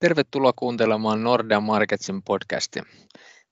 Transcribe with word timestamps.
Tervetuloa 0.00 0.52
kuuntelemaan 0.56 1.22
Nordea 1.22 1.60
Marketsin 1.60 2.22
podcastia. 2.22 2.82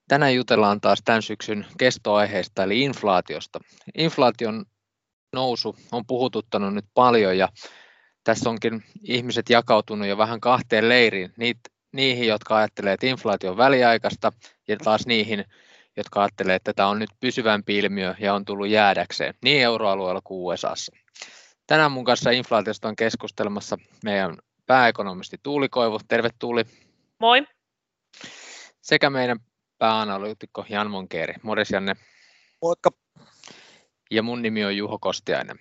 Tänään 0.09 0.35
jutellaan 0.35 0.81
taas 0.81 0.99
tämän 1.05 1.23
syksyn 1.23 1.67
kestoaiheesta 1.79 2.63
eli 2.63 2.83
inflaatiosta. 2.83 3.61
Inflaation 3.99 4.65
nousu 5.33 5.77
on 5.93 6.07
puhututtanut 6.07 6.75
nyt 6.75 6.85
paljon 6.95 7.39
ja 7.39 7.49
tässä 8.25 8.51
onkin 8.51 8.85
ihmiset 9.03 9.51
jakautunut 9.51 10.09
jo 10.09 10.19
vähän 10.19 10.41
kahteen 10.41 10.89
leiriin. 10.89 11.33
niihin, 11.93 12.29
jotka 12.29 12.57
ajattelee, 12.57 12.93
että 12.93 13.07
inflaatio 13.07 13.51
on 13.51 13.57
väliaikaista 13.57 14.33
ja 14.69 14.77
taas 14.77 15.07
niihin, 15.07 15.45
jotka 15.97 16.21
ajattelee, 16.21 16.55
että 16.55 16.73
tämä 16.73 16.89
on 16.89 16.99
nyt 16.99 17.11
pysyvämpi 17.21 17.79
ilmiö 17.79 18.15
ja 18.19 18.35
on 18.35 18.45
tullut 18.45 18.69
jäädäkseen 18.69 19.35
niin 19.45 19.63
euroalueella 19.63 20.21
kuin 20.25 20.55
USAssa. 20.55 20.93
Tänään 21.67 21.93
mun 21.93 22.05
kanssa 22.05 22.31
inflaatiosta 22.31 22.89
on 22.89 22.97
keskustelemassa 22.97 23.79
meidän 24.05 24.37
pääekonomisti 24.69 25.37
Tuuli 25.43 25.69
Koivu. 25.69 26.01
Terve 26.09 26.29
Tuuli. 26.39 26.65
Moi. 27.21 27.47
Sekä 28.81 29.11
meidän 29.11 29.39
pääanalyytikko 29.79 30.65
Jan 30.69 30.91
Monkeeri. 30.91 31.35
Morjes 31.43 31.71
Janne. 31.71 31.97
Moikka. 32.63 32.91
Ja 34.11 34.23
mun 34.23 34.43
nimi 34.43 34.65
on 34.65 34.77
Juho 34.77 34.99
Kostiainen. 34.99 35.57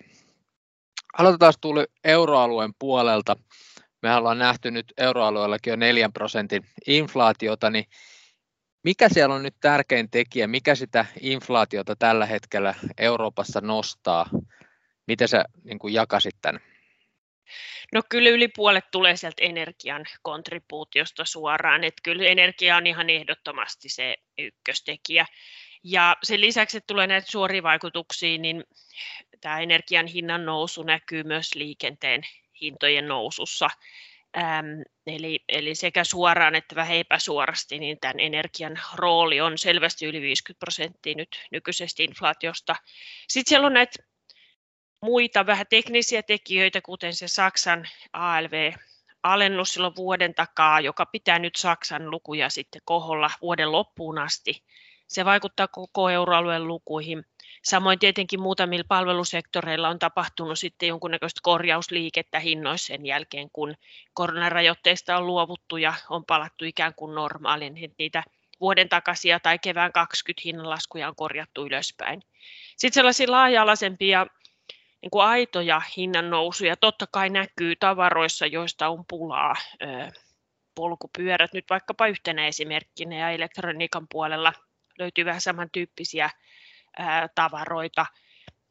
Aloitetaan 1.17 1.53
Tuuli 1.61 1.85
euroalueen 2.03 2.71
puolelta. 2.79 3.35
Me 4.01 4.15
ollaan 4.15 4.39
nähty 4.39 4.71
nyt 4.71 4.93
euroalueellakin 4.97 5.71
jo 5.71 5.75
4 5.75 6.09
prosentin 6.13 6.65
inflaatiota, 6.87 7.69
niin 7.69 7.85
mikä 8.83 9.09
siellä 9.09 9.35
on 9.35 9.43
nyt 9.43 9.55
tärkein 9.59 10.09
tekijä, 10.09 10.47
mikä 10.47 10.75
sitä 10.75 11.05
inflaatiota 11.21 11.95
tällä 11.95 12.25
hetkellä 12.25 12.75
Euroopassa 12.97 13.61
nostaa? 13.61 14.29
Miten 15.07 15.27
sä 15.27 15.45
niin 15.63 15.79
kuin 15.79 15.93
jakasit 15.93 16.35
tämän? 16.41 16.61
No 17.93 18.01
kyllä 18.09 18.29
yli 18.29 18.47
puolet 18.47 18.91
tulee 18.91 19.15
sieltä 19.15 19.43
energian 19.43 20.05
kontribuutiosta 20.21 21.25
suoraan, 21.25 21.83
että 21.83 22.01
kyllä 22.03 22.25
energia 22.25 22.77
on 22.77 22.87
ihan 22.87 23.09
ehdottomasti 23.09 23.89
se 23.89 24.15
ykköstekijä. 24.37 25.25
Ja 25.83 26.17
sen 26.23 26.41
lisäksi, 26.41 26.77
että 26.77 26.87
tulee 26.87 27.07
näitä 27.07 27.31
suoria 27.31 27.63
vaikutuksia, 27.63 28.37
niin 28.37 28.63
tämä 29.41 29.59
energian 29.59 30.07
hinnan 30.07 30.45
nousu 30.45 30.83
näkyy 30.83 31.23
myös 31.23 31.55
liikenteen 31.55 32.21
hintojen 32.61 33.07
nousussa. 33.07 33.69
Ähm, 34.37 34.81
eli, 35.07 35.43
eli 35.49 35.75
sekä 35.75 36.03
suoraan 36.03 36.55
että 36.55 36.75
vähän 36.75 36.97
epäsuorasti, 36.97 37.79
niin 37.79 37.97
tämän 37.99 38.19
energian 38.19 38.79
rooli 38.95 39.41
on 39.41 39.57
selvästi 39.57 40.05
yli 40.05 40.21
50 40.21 40.59
prosenttia 40.59 41.15
nyt 41.15 41.47
nykyisestä 41.51 42.03
inflaatiosta. 42.03 42.75
Sitten 43.27 43.49
siellä 43.49 43.67
on 43.67 43.73
näitä 43.73 44.03
muita 45.01 45.45
vähän 45.45 45.65
teknisiä 45.69 46.23
tekijöitä, 46.23 46.81
kuten 46.81 47.13
se 47.13 47.27
Saksan 47.27 47.87
ALV-alennus 48.13 49.73
silloin 49.73 49.95
vuoden 49.95 50.33
takaa, 50.33 50.79
joka 50.79 51.05
pitää 51.05 51.39
nyt 51.39 51.55
Saksan 51.55 52.11
lukuja 52.11 52.49
sitten 52.49 52.81
koholla 52.85 53.31
vuoden 53.41 53.71
loppuun 53.71 54.17
asti. 54.17 54.63
Se 55.07 55.25
vaikuttaa 55.25 55.67
koko 55.67 56.09
euroalueen 56.09 56.67
lukuihin. 56.67 57.25
Samoin 57.63 57.99
tietenkin 57.99 58.41
muutamilla 58.41 58.85
palvelusektoreilla 58.87 59.89
on 59.89 59.99
tapahtunut 59.99 60.59
sitten 60.59 60.89
jonkunnäköistä 60.89 61.39
korjausliikettä 61.43 62.39
hinnoissa 62.39 62.87
sen 62.87 63.05
jälkeen, 63.05 63.49
kun 63.53 63.75
koronarajoitteista 64.13 65.17
on 65.17 65.27
luovuttu 65.27 65.77
ja 65.77 65.93
on 66.09 66.25
palattu 66.25 66.65
ikään 66.65 66.93
kuin 66.95 67.15
normaaliin. 67.15 67.95
Niitä 67.97 68.23
vuoden 68.59 68.89
takaisia 68.89 69.39
tai 69.39 69.59
kevään 69.59 69.91
20 69.91 70.41
hinnanlaskuja 70.45 71.07
on 71.07 71.15
korjattu 71.15 71.65
ylöspäin. 71.65 72.23
Sitten 72.77 72.93
sellaisia 72.93 73.31
laaja-alaisempia 73.31 74.27
niin 75.01 75.11
kuin 75.11 75.25
aitoja 75.25 75.81
hinnan 75.97 76.29
nousuja 76.29 76.75
totta 76.75 77.07
kai 77.11 77.29
näkyy 77.29 77.75
tavaroissa, 77.75 78.45
joista 78.45 78.87
on 78.87 79.05
pulaa. 79.09 79.55
Polkupyörät 80.75 81.53
nyt 81.53 81.65
vaikkapa 81.69 82.07
yhtenä 82.07 82.47
esimerkkinä 82.47 83.15
ja 83.15 83.29
elektroniikan 83.29 84.07
puolella 84.11 84.53
löytyy 84.99 85.25
vähän 85.25 85.41
samantyyppisiä 85.41 86.29
tavaroita. 87.35 88.05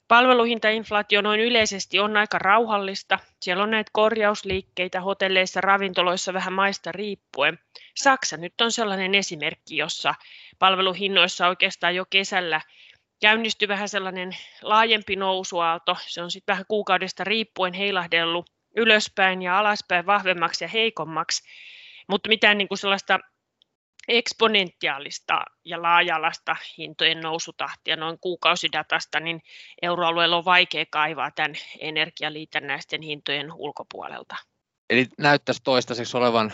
Palveluhintainflaatio 0.08 1.20
noin 1.20 1.40
yleisesti 1.40 1.98
on 1.98 2.16
aika 2.16 2.38
rauhallista. 2.38 3.18
Siellä 3.42 3.62
on 3.62 3.70
näitä 3.70 3.90
korjausliikkeitä 3.92 5.00
hotelleissa, 5.00 5.60
ravintoloissa 5.60 6.32
vähän 6.32 6.52
maista 6.52 6.92
riippuen. 6.92 7.58
Saksa 7.94 8.36
nyt 8.36 8.60
on 8.60 8.72
sellainen 8.72 9.14
esimerkki, 9.14 9.76
jossa 9.76 10.14
palveluhinnoissa 10.58 11.48
oikeastaan 11.48 11.94
jo 11.94 12.04
kesällä 12.10 12.60
käynnistyi 13.20 13.68
vähän 13.68 13.88
sellainen 13.88 14.36
laajempi 14.62 15.16
nousuaalto. 15.16 15.96
Se 16.06 16.22
on 16.22 16.30
sitten 16.30 16.52
vähän 16.52 16.64
kuukaudesta 16.68 17.24
riippuen 17.24 17.74
heilahdellut 17.74 18.50
ylöspäin 18.76 19.42
ja 19.42 19.58
alaspäin 19.58 20.06
vahvemmaksi 20.06 20.64
ja 20.64 20.68
heikommaksi, 20.68 21.42
mutta 22.08 22.28
mitään 22.28 22.58
niin 22.58 22.68
kuin 22.68 22.78
sellaista 22.78 23.18
eksponentiaalista 24.08 25.44
ja 25.64 25.82
laajalasta 25.82 26.56
hintojen 26.78 27.20
nousutahtia 27.20 27.96
noin 27.96 28.18
kuukausidatasta, 28.20 29.20
niin 29.20 29.42
euroalueella 29.82 30.36
on 30.36 30.44
vaikea 30.44 30.84
kaivaa 30.90 31.30
tämän 31.30 31.54
energialiitännäisten 31.80 33.02
hintojen 33.02 33.52
ulkopuolelta. 33.52 34.36
Eli 34.90 35.06
näyttäisi 35.18 35.62
toistaiseksi 35.64 36.16
olevan 36.16 36.52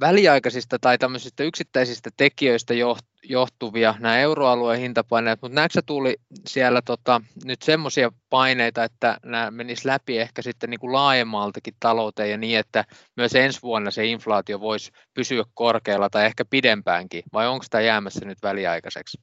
väliaikaisista 0.00 0.78
tai 0.78 0.98
tämmöisistä 0.98 1.44
yksittäisistä 1.44 2.10
tekijöistä 2.16 2.74
johtuvia 3.22 3.94
nämä 3.98 4.18
euroalueen 4.18 4.80
hintapaineet, 4.80 5.42
mutta 5.42 5.54
näetkö 5.54 5.82
tuli 5.86 6.16
siellä 6.46 6.82
tota, 6.82 7.20
nyt 7.44 7.62
semmoisia 7.62 8.12
paineita, 8.30 8.84
että 8.84 9.18
nämä 9.24 9.50
menis 9.50 9.84
läpi 9.84 10.18
ehkä 10.18 10.42
sitten 10.42 10.70
niin 10.70 10.80
kuin 10.80 10.92
laajemmaltakin 10.92 11.74
talouteen 11.80 12.30
ja 12.30 12.38
niin, 12.38 12.58
että 12.58 12.84
myös 13.16 13.34
ensi 13.34 13.62
vuonna 13.62 13.90
se 13.90 14.06
inflaatio 14.06 14.60
voisi 14.60 14.92
pysyä 15.14 15.44
korkealla 15.54 16.10
tai 16.10 16.26
ehkä 16.26 16.44
pidempäänkin, 16.44 17.22
vai 17.32 17.48
onko 17.48 17.64
tämä 17.70 17.82
jäämässä 17.82 18.24
nyt 18.24 18.38
väliaikaiseksi? 18.42 19.18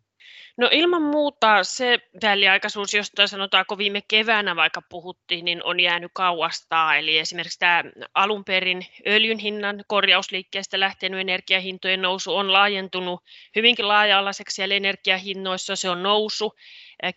No 0.58 0.70
ilman 0.72 1.02
muuta 1.02 1.64
se 1.64 2.00
väliaikaisuus, 2.24 2.94
josta 2.94 3.28
sanotaanko 3.28 3.78
viime 3.78 4.02
keväänä 4.08 4.56
vaikka 4.56 4.82
puhuttiin, 4.82 5.46
niin 5.46 5.64
on 5.64 5.80
jäänyt 5.80 6.12
kauastaa. 6.14 6.96
Eli 6.96 7.18
esimerkiksi 7.18 7.60
tämä 7.60 7.84
alun 8.14 8.46
perin 8.46 8.86
öljyn 9.08 9.40
hinnan 9.40 9.84
korjausliikkeestä 9.88 10.80
lähtenyt 10.80 11.20
energiahintojen 11.20 12.02
nousu 12.02 12.36
on 12.36 12.54
laajentunut 12.54 13.24
hyvinkin 13.56 13.88
laaja-alaiseksi 13.88 14.56
siellä 14.56 14.76
energiahinnoissa. 14.76 15.76
Se 15.76 15.90
on 15.90 16.04
nousu, 16.04 16.56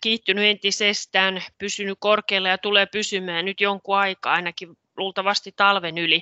kiihtynyt 0.01 0.45
entisestään, 0.45 1.43
pysynyt 1.57 1.97
korkealla 2.01 2.49
ja 2.49 2.57
tulee 2.57 2.85
pysymään 2.85 3.45
nyt 3.45 3.61
jonkun 3.61 3.97
aikaa, 3.97 4.33
ainakin 4.33 4.77
luultavasti 4.97 5.53
talven 5.55 5.97
yli. 5.97 6.21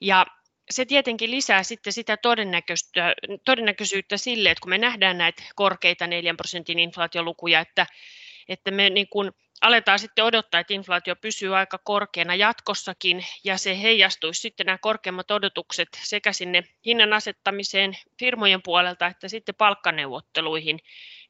Ja 0.00 0.26
se 0.70 0.84
tietenkin 0.84 1.30
lisää 1.30 1.62
sitten 1.62 1.92
sitä 1.92 2.18
todennäköisyyttä 3.44 4.16
sille, 4.16 4.50
että 4.50 4.62
kun 4.62 4.70
me 4.70 4.78
nähdään 4.78 5.18
näitä 5.18 5.42
korkeita 5.54 6.06
4 6.06 6.34
prosentin 6.34 6.78
inflaatiolukuja, 6.78 7.60
että, 7.60 7.86
että 8.48 8.70
me 8.70 8.90
niin 8.90 9.08
kuin 9.08 9.30
aletaan 9.60 9.98
sitten 9.98 10.24
odottaa, 10.24 10.60
että 10.60 10.74
inflaatio 10.74 11.16
pysyy 11.16 11.56
aika 11.56 11.78
korkeana 11.78 12.34
jatkossakin 12.34 13.24
ja 13.44 13.58
se 13.58 13.82
heijastuisi 13.82 14.40
sitten 14.40 14.66
nämä 14.66 14.78
korkeammat 14.78 15.30
odotukset 15.30 15.88
sekä 16.02 16.32
sinne 16.32 16.64
hinnan 16.86 17.12
asettamiseen 17.12 17.96
firmojen 18.18 18.62
puolelta 18.62 19.06
että 19.06 19.28
sitten 19.28 19.54
palkkaneuvotteluihin 19.54 20.78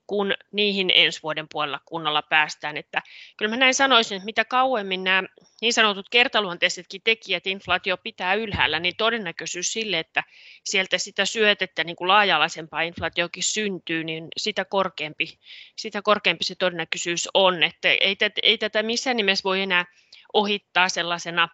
kun 0.06 0.34
niihin 0.52 0.92
ensi 0.94 1.22
vuoden 1.22 1.46
puolella 1.52 1.80
kunnolla 1.84 2.22
päästään. 2.22 2.76
Että 2.76 3.02
kyllä 3.36 3.50
mä 3.50 3.56
näin 3.56 3.74
sanoisin, 3.74 4.16
että 4.16 4.24
mitä 4.24 4.44
kauemmin 4.44 5.04
nämä 5.04 5.22
niin 5.60 5.72
sanotut 5.72 6.08
kertaluonteisetkin 6.08 7.00
tekijät 7.04 7.46
inflaatio 7.46 7.96
pitää 7.96 8.34
ylhäällä, 8.34 8.80
niin 8.80 8.96
todennäköisyys 8.96 9.72
sille, 9.72 9.98
että 9.98 10.22
sieltä 10.64 10.98
sitä 10.98 11.24
syötettä 11.24 11.84
niin 11.84 11.96
kuin 11.96 12.08
laaja-alaisempaa 12.08 12.82
inflaatiokin 12.82 13.42
syntyy, 13.42 14.04
niin 14.04 14.28
sitä 14.36 14.64
korkeampi, 14.64 15.38
sitä 15.76 16.02
korkeampi 16.02 16.44
se 16.44 16.54
todennäköisyys 16.54 17.28
on. 17.34 17.62
Että 17.62 17.88
ei, 17.88 18.16
tätä, 18.16 18.40
ei 18.42 18.58
tätä 18.58 18.82
missään 18.82 19.16
nimessä 19.16 19.44
voi 19.44 19.62
enää 19.62 19.84
ohittaa 20.32 20.88
sellaisena 20.88 21.48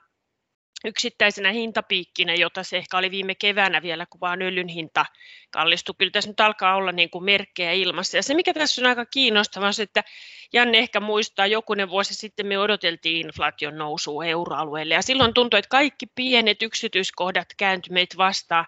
yksittäisenä 0.84 1.52
hintapiikkinä, 1.52 2.34
jota 2.34 2.62
se 2.62 2.76
ehkä 2.76 2.98
oli 2.98 3.10
viime 3.10 3.34
keväänä 3.34 3.82
vielä, 3.82 4.06
kun 4.06 4.20
vaan 4.20 4.42
öljyn 4.42 4.68
hinta 4.68 5.06
kallistui. 5.50 5.94
Kyllä 5.98 6.10
tässä 6.10 6.30
nyt 6.30 6.40
alkaa 6.40 6.74
olla 6.74 6.92
niin 6.92 7.10
kuin 7.10 7.24
merkkejä 7.24 7.72
ilmassa. 7.72 8.16
Ja 8.16 8.22
se, 8.22 8.34
mikä 8.34 8.54
tässä 8.54 8.82
on 8.82 8.86
aika 8.86 9.06
kiinnostavaa, 9.06 9.66
on 9.66 9.74
se, 9.74 9.82
että 9.82 10.04
Janne 10.52 10.78
ehkä 10.78 11.00
muistaa, 11.00 11.46
jokunen 11.46 11.90
vuosi 11.90 12.14
sitten 12.14 12.46
me 12.46 12.58
odoteltiin 12.58 13.26
inflaation 13.26 13.78
nousua 13.78 14.24
euroalueelle. 14.24 14.94
Ja 14.94 15.02
silloin 15.02 15.34
tuntui, 15.34 15.58
että 15.58 15.68
kaikki 15.68 16.06
pienet 16.06 16.62
yksityiskohdat 16.62 17.48
kääntyi 17.56 17.92
meitä 17.92 18.16
vastaan. 18.16 18.66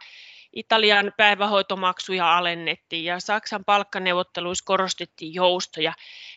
Italian 0.52 1.12
päivähoitomaksuja 1.16 2.36
alennettiin 2.38 3.04
ja 3.04 3.20
Saksan 3.20 3.64
palkkaneuvotteluissa 3.64 4.64
korostettiin 4.64 5.34
joustoja. 5.34 5.92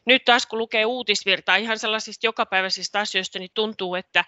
Nyt 0.06 0.26
taas 0.26 0.46
kun 0.46 0.60
lukee 0.60 0.86
uutisvirtaa 0.86 1.56
ihan 1.56 1.80
sellaisista 1.80 2.28
jokapäiväisistä 2.28 3.00
asioista, 3.00 3.40
niin 3.40 3.52
tuntuu, 3.54 3.96
että 3.96 4.26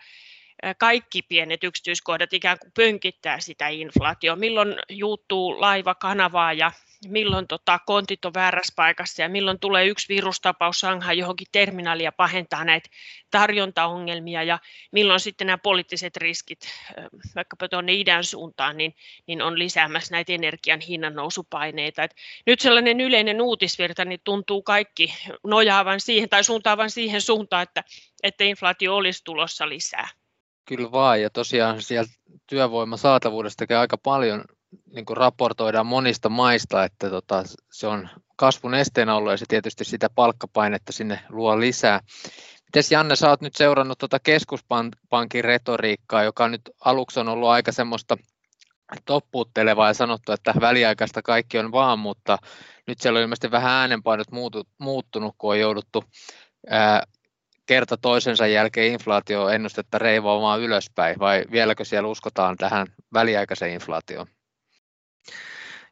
kaikki 0.77 1.21
pienet 1.21 1.63
yksityiskohdat 1.63 2.33
ikään 2.33 2.59
kuin 2.59 2.71
pönkittää 2.75 3.39
sitä 3.39 3.67
inflaatioa, 3.67 4.35
milloin 4.35 4.75
juuttuu 4.89 5.61
laiva 5.61 5.95
kanavaa 5.95 6.53
ja, 6.53 6.71
milloin 7.07 7.47
tota, 7.47 7.79
kontit 7.85 8.25
on 8.25 8.33
väärässä 8.33 8.73
paikassa 8.75 9.21
ja 9.21 9.29
milloin 9.29 9.59
tulee 9.59 9.85
yksi 9.85 10.09
virustapaus 10.09 10.79
Shanghai 10.79 11.17
johonkin 11.17 11.47
terminaaliin 11.51 12.05
ja 12.05 12.11
pahentaa 12.11 12.65
näitä 12.65 12.89
tarjontaongelmia 13.31 14.43
ja 14.43 14.59
milloin 14.91 15.19
sitten 15.19 15.47
nämä 15.47 15.57
poliittiset 15.57 16.17
riskit 16.17 16.59
vaikkapa 17.35 17.69
tuonne 17.69 17.93
idän 17.93 18.23
suuntaan 18.23 18.77
niin, 18.77 18.95
niin 19.27 19.41
on 19.41 19.59
lisäämässä 19.59 20.15
näitä 20.15 20.33
energian 20.33 20.79
hinnan 20.79 21.15
nousupaineita. 21.15 22.03
Et 22.03 22.15
nyt 22.45 22.59
sellainen 22.59 23.01
yleinen 23.01 23.41
uutisvirta 23.41 24.05
niin 24.05 24.21
tuntuu 24.23 24.61
kaikki 24.63 25.13
nojaavan 25.43 25.99
siihen 25.99 26.29
tai 26.29 26.43
suuntaavan 26.43 26.89
siihen 26.89 27.21
suuntaan, 27.21 27.63
että, 27.63 27.83
että 28.23 28.43
inflaatio 28.43 28.95
olisi 28.95 29.23
tulossa 29.23 29.69
lisää. 29.69 30.07
Kyllä 30.65 30.91
vaan, 30.91 31.21
ja 31.21 31.29
tosiaan 31.29 31.81
siellä 31.81 32.11
työvoiman 32.47 32.97
saatavuudestakin 32.97 33.77
aika 33.77 33.97
paljon 33.97 34.43
niin 34.93 35.05
kuin 35.05 35.17
raportoidaan 35.17 35.85
monista 35.85 36.29
maista, 36.29 36.83
että 36.83 37.09
tota, 37.09 37.43
se 37.71 37.87
on 37.87 38.09
kasvun 38.35 38.73
esteenä 38.73 39.15
ollut 39.15 39.31
ja 39.31 39.37
se 39.37 39.45
tietysti 39.47 39.85
sitä 39.85 40.09
palkkapainetta 40.15 40.91
sinne 40.91 41.19
luo 41.29 41.59
lisää. 41.59 41.99
Mites 42.65 42.91
Janne, 42.91 43.15
sä 43.15 43.29
oot 43.29 43.41
nyt 43.41 43.55
seurannut 43.55 43.97
tuota 43.97 44.19
keskuspankin 44.19 45.43
retoriikkaa, 45.43 46.23
joka 46.23 46.47
nyt 46.47 46.61
aluksi 46.85 47.19
on 47.19 47.27
ollut 47.27 47.49
aika 47.49 47.71
semmoista 47.71 48.17
toppuuttelevaa 49.05 49.87
ja 49.87 49.93
sanottu, 49.93 50.31
että 50.31 50.53
väliaikaista 50.61 51.21
kaikki 51.21 51.59
on 51.59 51.71
vaan, 51.71 51.99
mutta 51.99 52.37
nyt 52.87 53.01
siellä 53.01 53.17
on 53.17 53.21
ilmeisesti 53.21 53.51
vähän 53.51 53.71
äänenpainot 53.71 54.27
muuttunut, 54.77 55.35
kun 55.37 55.49
on 55.49 55.59
jouduttu 55.59 56.03
ää, 56.69 57.03
kerta 57.65 57.97
toisensa 57.97 58.47
jälkeen 58.47 58.93
inflaatioennustetta 58.93 59.97
reivaamaan 59.99 60.61
ylöspäin, 60.61 61.19
vai 61.19 61.45
vieläkö 61.51 61.85
siellä 61.85 62.09
uskotaan 62.09 62.57
tähän 62.57 62.87
väliaikaiseen 63.13 63.73
inflaatioon? 63.73 64.27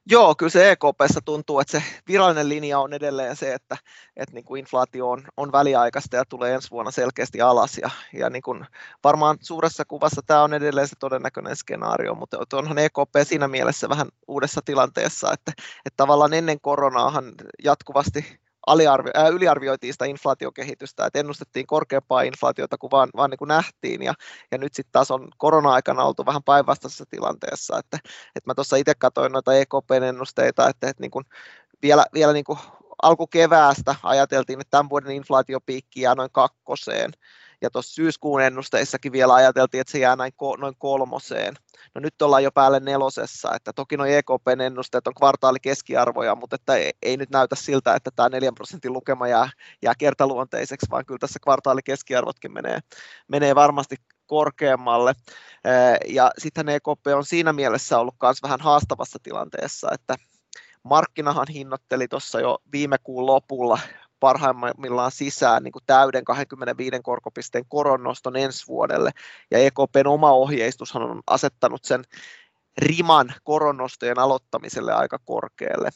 Joo, 0.05 0.35
kyllä 0.35 0.49
se 0.49 0.71
EKPssä 0.71 1.19
tuntuu, 1.25 1.59
että 1.59 1.71
se 1.71 1.83
virallinen 2.07 2.49
linja 2.49 2.79
on 2.79 2.93
edelleen 2.93 3.35
se, 3.35 3.53
että, 3.53 3.77
että 4.15 4.35
niin 4.35 4.45
kuin 4.45 4.59
inflaatio 4.59 5.09
on, 5.09 5.23
on 5.37 5.51
väliaikaista 5.51 6.15
ja 6.15 6.25
tulee 6.25 6.53
ensi 6.53 6.71
vuonna 6.71 6.91
selkeästi 6.91 7.41
alas. 7.41 7.77
Ja, 7.77 7.89
ja 8.13 8.29
niin 8.29 8.41
kuin 8.41 8.65
varmaan 9.03 9.37
suuressa 9.41 9.85
kuvassa 9.85 10.21
tämä 10.25 10.43
on 10.43 10.53
edelleen 10.53 10.87
se 10.87 10.95
todennäköinen 10.99 11.55
skenaario, 11.55 12.15
mutta 12.15 12.37
onhan 12.53 12.77
EKP 12.77 13.15
siinä 13.23 13.47
mielessä 13.47 13.89
vähän 13.89 14.07
uudessa 14.27 14.61
tilanteessa, 14.65 15.33
että, 15.33 15.51
että 15.85 15.97
tavallaan 15.97 16.33
ennen 16.33 16.61
koronaahan 16.61 17.31
jatkuvasti 17.63 18.39
aliarvio, 18.67 19.11
äh, 19.17 19.29
yliarvioitiin 19.29 19.93
sitä 19.93 20.05
inflaatiokehitystä, 20.05 21.05
että 21.05 21.19
ennustettiin 21.19 21.67
korkeampaa 21.67 22.21
inflaatiota 22.21 22.77
kuin 22.77 22.91
vaan, 22.91 23.09
vaan 23.15 23.29
niin 23.29 23.37
kuin 23.37 23.47
nähtiin, 23.47 24.03
ja, 24.03 24.13
ja 24.51 24.57
nyt 24.57 24.73
sitten 24.73 24.91
taas 24.91 25.11
on 25.11 25.27
korona-aikana 25.37 26.03
oltu 26.03 26.25
vähän 26.25 26.43
päinvastaisessa 26.43 27.05
tilanteessa, 27.09 27.77
että, 27.79 27.97
että 28.35 28.49
mä 28.49 28.55
tuossa 28.55 28.75
itse 28.75 28.95
katsoin 28.95 29.31
noita 29.31 29.53
EKPn 29.53 30.03
ennusteita, 30.03 30.69
että, 30.69 30.89
että 30.89 31.01
niin 31.01 31.11
kuin 31.11 31.25
vielä, 31.81 32.05
vielä 32.13 32.33
niin 32.33 32.45
kuin 32.45 32.59
alkukeväästä 33.01 33.95
ajateltiin, 34.03 34.61
että 34.61 34.71
tämän 34.71 34.89
vuoden 34.89 35.11
inflaatiopiikki 35.11 36.01
jää 36.01 36.15
noin 36.15 36.31
kakkoseen, 36.31 37.11
ja 37.63 37.69
tuossa 37.69 37.93
syyskuun 37.93 38.41
ennusteissakin 38.41 39.11
vielä 39.11 39.33
ajateltiin, 39.33 39.81
että 39.81 39.91
se 39.91 39.99
jää 39.99 40.15
näin 40.15 40.31
ko- 40.43 40.59
noin 40.59 40.75
kolmoseen. 40.77 41.53
No 41.95 42.01
nyt 42.01 42.21
ollaan 42.21 42.43
jo 42.43 42.51
päälle 42.51 42.79
nelosessa, 42.79 43.55
että 43.55 43.73
toki 43.73 43.97
nuo 43.97 44.05
EKPn 44.05 44.61
ennusteet 44.61 45.07
on 45.07 45.13
kvartaalikeskiarvoja, 45.13 46.35
mutta 46.35 46.55
että 46.55 46.75
ei, 46.75 46.91
ei 47.01 47.17
nyt 47.17 47.29
näytä 47.29 47.55
siltä, 47.55 47.95
että 47.95 48.09
tämä 48.15 48.29
4 48.29 48.51
prosentin 48.55 48.93
lukema 48.93 49.27
jää, 49.27 49.49
jää 49.81 49.93
kertaluonteiseksi, 49.97 50.87
vaan 50.91 51.05
kyllä 51.05 51.19
tässä 51.19 51.39
kvartaalikeskiarvotkin 51.43 52.53
menee, 52.53 52.79
menee 53.27 53.55
varmasti 53.55 53.95
korkeammalle. 54.25 55.13
Ja 56.07 56.31
sitten 56.37 56.69
EKP 56.69 57.07
on 57.15 57.25
siinä 57.25 57.53
mielessä 57.53 57.99
ollut 57.99 58.15
myös 58.23 58.43
vähän 58.43 58.61
haastavassa 58.61 59.19
tilanteessa, 59.23 59.87
että 59.91 60.15
markkinahan 60.83 61.47
hinnoitteli 61.53 62.07
tuossa 62.07 62.39
jo 62.39 62.57
viime 62.71 62.97
kuun 63.03 63.25
lopulla 63.25 63.79
parhaimmillaan 64.23 65.11
sisään 65.11 65.63
niin 65.63 65.71
kuin 65.71 65.83
täyden 65.85 66.25
25 66.25 66.99
korkopisteen 67.03 67.65
koronnoston 67.67 68.35
ensi 68.35 68.67
vuodelle. 68.67 69.11
Ja 69.51 69.57
EKPn 69.57 70.07
oma 70.07 70.31
ohjeistushan 70.31 71.03
on 71.03 71.21
asettanut 71.27 71.83
sen 71.83 72.03
riman 72.77 73.33
koronnostojen 73.43 74.19
aloittamiselle 74.19 74.93
aika 74.93 75.19
korkealle 75.25 75.89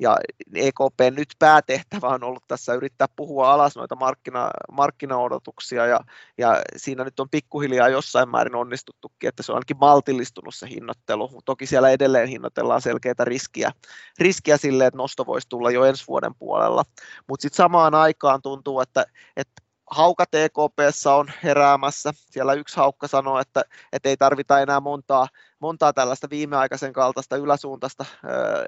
ja 0.00 0.16
EKP 0.54 1.16
nyt 1.16 1.28
päätehtävä 1.38 2.08
on 2.08 2.24
ollut 2.24 2.44
tässä 2.48 2.74
yrittää 2.74 3.06
puhua 3.16 3.52
alas 3.52 3.76
noita 3.76 3.96
markkina, 3.96 4.50
markkinaodotuksia 4.72 5.86
ja, 5.86 6.00
ja 6.38 6.62
siinä 6.76 7.04
nyt 7.04 7.20
on 7.20 7.30
pikkuhiljaa 7.30 7.88
jossain 7.88 8.28
määrin 8.28 8.54
onnistuttukin, 8.54 9.28
että 9.28 9.42
se 9.42 9.52
on 9.52 9.56
ainakin 9.56 9.76
maltillistunut 9.80 10.54
se 10.54 10.68
hinnoittelu, 10.68 11.28
mutta 11.28 11.46
toki 11.46 11.66
siellä 11.66 11.90
edelleen 11.90 12.28
hinnoitellaan 12.28 12.82
selkeitä 12.82 13.24
riskiä, 13.24 13.72
riskiä 14.18 14.56
sille, 14.56 14.86
että 14.86 14.98
nosto 14.98 15.26
voisi 15.26 15.48
tulla 15.48 15.70
jo 15.70 15.84
ensi 15.84 16.04
vuoden 16.08 16.34
puolella, 16.34 16.84
mutta 17.28 17.42
sitten 17.42 17.56
samaan 17.56 17.94
aikaan 17.94 18.42
tuntuu, 18.42 18.80
että, 18.80 19.04
että 19.36 19.62
hauka 19.90 20.24
TKPssä 20.26 21.14
on 21.14 21.32
heräämässä. 21.44 22.12
Siellä 22.16 22.52
yksi 22.52 22.76
haukka 22.76 23.08
sanoo, 23.08 23.38
että, 23.38 23.64
että 23.92 24.08
ei 24.08 24.16
tarvita 24.16 24.60
enää 24.60 24.80
montaa, 24.80 25.28
montaa 25.60 25.92
tällaista 25.92 26.30
viimeaikaisen 26.30 26.92
kaltaista 26.92 27.36
yläsuuntaista 27.36 28.04
äh, 28.08 28.20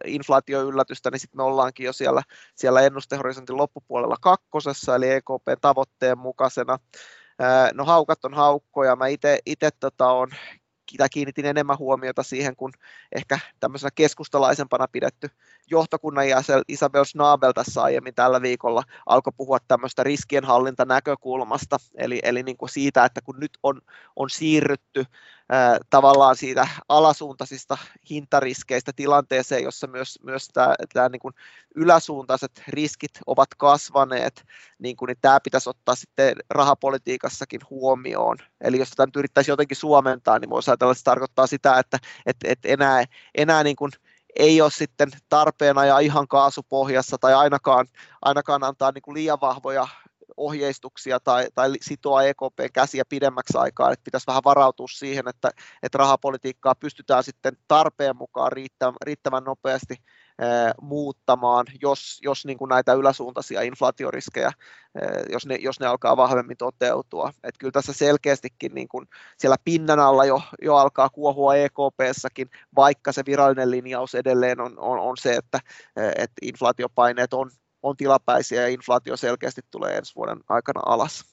inflaatioyllätystä, 0.04 1.10
niin 1.10 1.20
sitten 1.20 1.38
me 1.38 1.42
ollaankin 1.42 1.86
jo 1.86 1.92
siellä, 1.92 2.22
siellä 2.54 2.80
ennustehorisontin 2.80 3.56
loppupuolella 3.56 4.16
kakkosessa, 4.20 4.96
eli 4.96 5.10
EKP 5.10 5.60
tavoitteen 5.60 6.18
mukaisena. 6.18 6.78
No 7.74 7.84
haukat 7.84 8.24
on 8.24 8.34
haukkoja. 8.34 8.96
Mä 8.96 9.06
itse 9.46 9.70
tota, 9.80 10.06
on 10.12 10.28
tai 10.98 11.08
kiinnitin 11.08 11.46
enemmän 11.46 11.78
huomiota 11.78 12.22
siihen, 12.22 12.56
kun 12.56 12.72
ehkä 13.12 13.38
tämmöisenä 13.60 13.90
keskustalaisempana 13.94 14.88
pidetty 14.92 15.30
johtokunnan 15.70 16.28
jäsen 16.28 16.62
Isabel 16.68 17.04
Schnabel 17.04 17.52
tässä 17.52 17.82
aiemmin 17.82 18.14
tällä 18.14 18.42
viikolla 18.42 18.82
alkoi 19.06 19.32
puhua 19.36 19.58
tämmöistä 19.68 20.04
riskienhallintanäkökulmasta, 20.04 21.76
eli, 21.94 22.20
eli 22.22 22.42
niin 22.42 22.56
kuin 22.56 22.68
siitä, 22.68 23.04
että 23.04 23.20
kun 23.20 23.40
nyt 23.40 23.58
on, 23.62 23.80
on 24.16 24.30
siirrytty 24.30 25.04
tavallaan 25.90 26.36
siitä 26.36 26.68
alasuuntaisista 26.88 27.78
hintariskeistä 28.10 28.92
tilanteeseen, 28.96 29.62
jossa 29.62 29.86
myös, 29.86 30.18
myös 30.22 30.48
tämä, 30.92 31.08
niin 31.08 31.20
kuin 31.20 31.34
yläsuuntaiset 31.74 32.62
riskit 32.68 33.10
ovat 33.26 33.48
kasvaneet, 33.56 34.44
niin, 34.78 34.96
kuin, 34.96 35.06
niin 35.06 35.18
tämä 35.20 35.40
pitäisi 35.40 35.70
ottaa 35.70 35.94
sitten 35.94 36.36
rahapolitiikassakin 36.50 37.60
huomioon. 37.70 38.36
Eli 38.60 38.78
jos 38.78 38.90
tätä 38.90 39.06
nyt 39.06 39.16
yrittäisi 39.16 39.50
jotenkin 39.50 39.76
suomentaa, 39.76 40.38
niin 40.38 40.50
voisi 40.50 40.70
ajatella, 40.70 40.92
että 40.92 40.98
se 40.98 41.04
tarkoittaa 41.04 41.46
sitä, 41.46 41.78
että, 41.78 41.98
että, 42.26 42.48
että 42.48 42.68
enää, 42.68 43.04
enää 43.34 43.62
niin 43.62 43.76
kuin 43.76 43.90
ei 44.36 44.60
ole 44.60 44.70
sitten 44.70 45.10
tarpeen 45.28 45.78
ajaa 45.78 45.98
ihan 45.98 46.28
kaasupohjassa 46.28 47.18
tai 47.18 47.34
ainakaan, 47.34 47.86
ainakaan 48.22 48.64
antaa 48.64 48.92
niin 48.92 49.02
kuin 49.02 49.14
liian 49.14 49.40
vahvoja 49.40 49.88
ohjeistuksia 50.36 51.20
tai, 51.20 51.48
tai 51.54 51.72
sitoa 51.80 52.22
EKP 52.22 52.72
käsiä 52.72 53.04
pidemmäksi 53.08 53.58
aikaa, 53.58 53.92
että 53.92 54.04
pitäisi 54.04 54.26
vähän 54.26 54.44
varautua 54.44 54.86
siihen, 54.88 55.28
että, 55.28 55.50
että 55.82 55.98
rahapolitiikkaa 55.98 56.74
pystytään 56.74 57.24
sitten 57.24 57.56
tarpeen 57.68 58.16
mukaan 58.16 58.52
riittävän, 58.52 58.96
riittävän 59.04 59.44
nopeasti 59.44 59.96
muuttamaan, 60.80 61.66
jos, 61.82 62.18
jos 62.22 62.44
niin 62.44 62.58
kuin 62.58 62.68
näitä 62.68 62.92
yläsuuntaisia 62.92 63.62
inflaatioriskejä, 63.62 64.52
jos 65.32 65.46
ne, 65.46 65.54
jos 65.54 65.80
ne 65.80 65.86
alkaa 65.86 66.16
vahvemmin 66.16 66.56
toteutua. 66.56 67.32
Et 67.44 67.58
kyllä 67.58 67.72
tässä 67.72 67.92
selkeästikin 67.92 68.74
niin 68.74 68.88
kuin 68.88 69.08
siellä 69.38 69.56
pinnan 69.64 70.00
alla 70.00 70.24
jo, 70.24 70.42
jo 70.62 70.76
alkaa 70.76 71.08
kuohua 71.08 71.54
EKPssäkin, 71.54 72.50
vaikka 72.76 73.12
se 73.12 73.22
virallinen 73.26 73.70
linjaus 73.70 74.14
edelleen 74.14 74.60
on, 74.60 74.78
on, 74.78 74.98
on 74.98 75.16
se, 75.16 75.34
että, 75.34 75.60
että 75.96 76.34
inflaatiopaineet 76.42 77.34
on, 77.34 77.50
on 77.82 77.96
tilapäisiä 77.96 78.62
ja 78.62 78.68
inflaatio 78.68 79.16
selkeästi 79.16 79.60
tulee 79.70 79.96
ensi 79.96 80.14
vuoden 80.14 80.40
aikana 80.48 80.80
alas. 80.86 81.24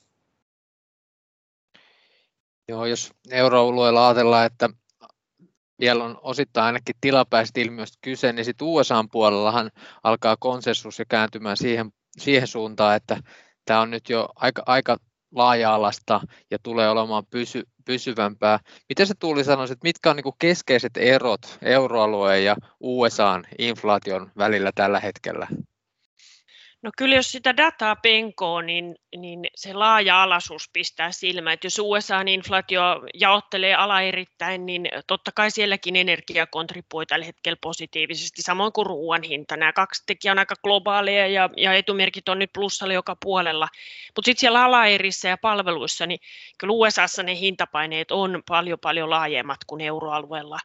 Joo, 2.67 2.85
jos 2.85 3.11
euroalueella 3.31 4.07
ajatellaan, 4.07 4.45
että 4.45 4.69
vielä 5.79 6.03
on 6.03 6.17
osittain 6.21 6.65
ainakin 6.65 6.95
tilapäistä 7.01 7.59
ilmiöstä 7.59 7.97
kyse, 8.01 8.33
niin 8.33 8.45
sitten 8.45 8.67
USAn 8.67 9.09
puolellahan 9.09 9.71
alkaa 10.03 10.37
konsensus 10.39 10.99
ja 10.99 11.05
kääntymään 11.05 11.57
siihen, 11.57 11.91
siihen 12.17 12.47
suuntaan, 12.47 12.95
että 12.95 13.17
tämä 13.65 13.81
on 13.81 13.91
nyt 13.91 14.09
jo 14.09 14.29
aika, 14.35 14.63
aika 14.65 14.97
laaja-alasta 15.35 16.21
ja 16.51 16.57
tulee 16.63 16.89
olemaan 16.89 17.25
pysy, 17.29 17.63
pysyvämpää. 17.85 18.59
Miten 18.89 19.07
se 19.07 19.13
tuli 19.19 19.43
sanoisit, 19.43 19.83
mitkä 19.83 20.09
on 20.09 20.15
niin 20.15 20.33
keskeiset 20.39 20.97
erot 20.97 21.57
euroalueen 21.61 22.45
ja 22.45 22.55
USAn 22.79 23.47
inflaation 23.57 24.31
välillä 24.37 24.71
tällä 24.75 24.99
hetkellä? 24.99 25.47
No 26.81 26.91
kyllä 26.97 27.15
jos 27.15 27.31
sitä 27.31 27.57
dataa 27.57 27.95
penkoo, 27.95 28.61
niin 28.61 28.95
niin 29.17 29.39
se 29.55 29.73
laaja-alaisuus 29.73 30.69
pistää 30.73 31.11
silmään, 31.11 31.53
että 31.53 31.65
jos 31.65 31.79
USA-inflaatio 31.79 32.81
jaottelee 33.13 33.75
ala 33.75 34.01
erittäin, 34.01 34.65
niin 34.65 34.89
totta 35.07 35.31
kai 35.35 35.51
sielläkin 35.51 35.95
energia 35.95 36.47
kontribuoi 36.47 37.05
tällä 37.05 37.25
hetkellä 37.25 37.57
positiivisesti, 37.61 38.41
samoin 38.41 38.73
kuin 38.73 38.85
ruoan 38.85 39.23
hinta. 39.23 39.57
Nämä 39.57 39.73
kaksi 39.73 40.03
tekijää 40.05 40.31
on 40.31 40.39
aika 40.39 40.55
globaaleja 40.63 41.27
ja, 41.27 41.49
ja 41.57 41.73
etumerkit 41.73 42.29
on 42.29 42.39
nyt 42.39 42.53
plussalla 42.53 42.93
joka 42.93 43.15
puolella. 43.21 43.67
Mutta 44.15 44.25
sitten 44.25 44.39
siellä 44.39 44.63
alaerissä 44.63 45.29
ja 45.29 45.37
palveluissa, 45.37 46.05
niin 46.05 46.19
kyllä 46.57 46.73
USAssa 46.73 47.23
ne 47.23 47.35
hintapaineet 47.35 48.11
on 48.11 48.43
paljon 48.47 48.79
paljon 48.79 49.09
laajemmat 49.09 49.59
kuin 49.67 49.81
euroalueella 49.81 50.59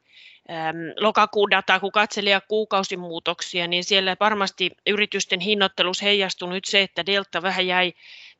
lokakuun 1.00 1.50
dataa, 1.50 1.80
kun 1.80 1.92
katselee 1.92 2.40
kuukausimuutoksia, 2.48 3.66
niin 3.66 3.84
siellä 3.84 4.16
varmasti 4.20 4.70
yritysten 4.86 5.40
hinnoittelussa 5.40 6.04
heijastui 6.04 6.48
nyt 6.48 6.64
se, 6.64 6.82
että 6.82 7.06
Delta 7.06 7.42
vähän 7.42 7.66
jäi 7.66 7.92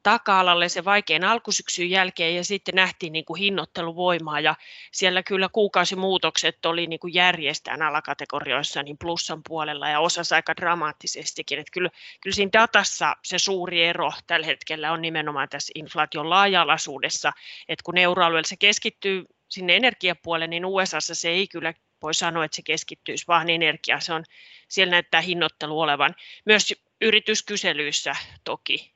taka-alalle 0.04 0.68
se 0.68 0.84
vaikean 0.84 1.24
alkusyksyn 1.24 1.90
jälkeen 1.90 2.36
ja 2.36 2.44
sitten 2.44 2.74
nähtiin 2.74 3.12
niin 3.12 3.24
kuin 3.24 3.40
hinnoitteluvoimaa 3.40 4.40
ja 4.40 4.54
siellä 4.92 5.22
kyllä 5.22 5.48
kuukausimuutokset 5.48 6.66
oli 6.66 6.86
niin 6.86 7.00
kuin 7.00 7.14
järjestään 7.14 7.82
alakategorioissa 7.82 8.82
niin 8.82 8.98
plussan 8.98 9.42
puolella 9.48 9.88
ja 9.88 10.00
osassa 10.00 10.36
aika 10.36 10.56
dramaattisestikin. 10.56 11.58
Että 11.58 11.70
kyllä, 11.72 11.90
kyllä 12.20 12.34
siinä 12.34 12.52
datassa 12.52 13.16
se 13.22 13.38
suuri 13.38 13.84
ero 13.84 14.12
tällä 14.26 14.46
hetkellä 14.46 14.92
on 14.92 15.02
nimenomaan 15.02 15.48
tässä 15.48 15.72
inflaation 15.74 16.30
laaja-alaisuudessa, 16.30 17.32
että 17.68 17.82
kun 17.84 17.98
euroalueella 17.98 18.48
se 18.48 18.56
keskittyy 18.56 19.24
sinne 19.48 19.76
energiapuolelle, 19.76 20.46
niin 20.46 20.66
USAssa 20.66 21.14
se 21.14 21.28
ei 21.28 21.48
kyllä 21.48 21.74
voi 22.04 22.14
sanoa, 22.14 22.44
että 22.44 22.56
se 22.56 22.62
keskittyisi 22.62 23.24
vaan 23.28 23.50
energiaan. 23.50 24.02
Se 24.02 24.12
on, 24.12 24.24
siellä 24.68 24.90
näyttää 24.90 25.20
hinnoittelu 25.20 25.80
olevan. 25.80 26.14
Myös 26.44 26.74
yrityskyselyissä 27.00 28.16
toki 28.44 28.94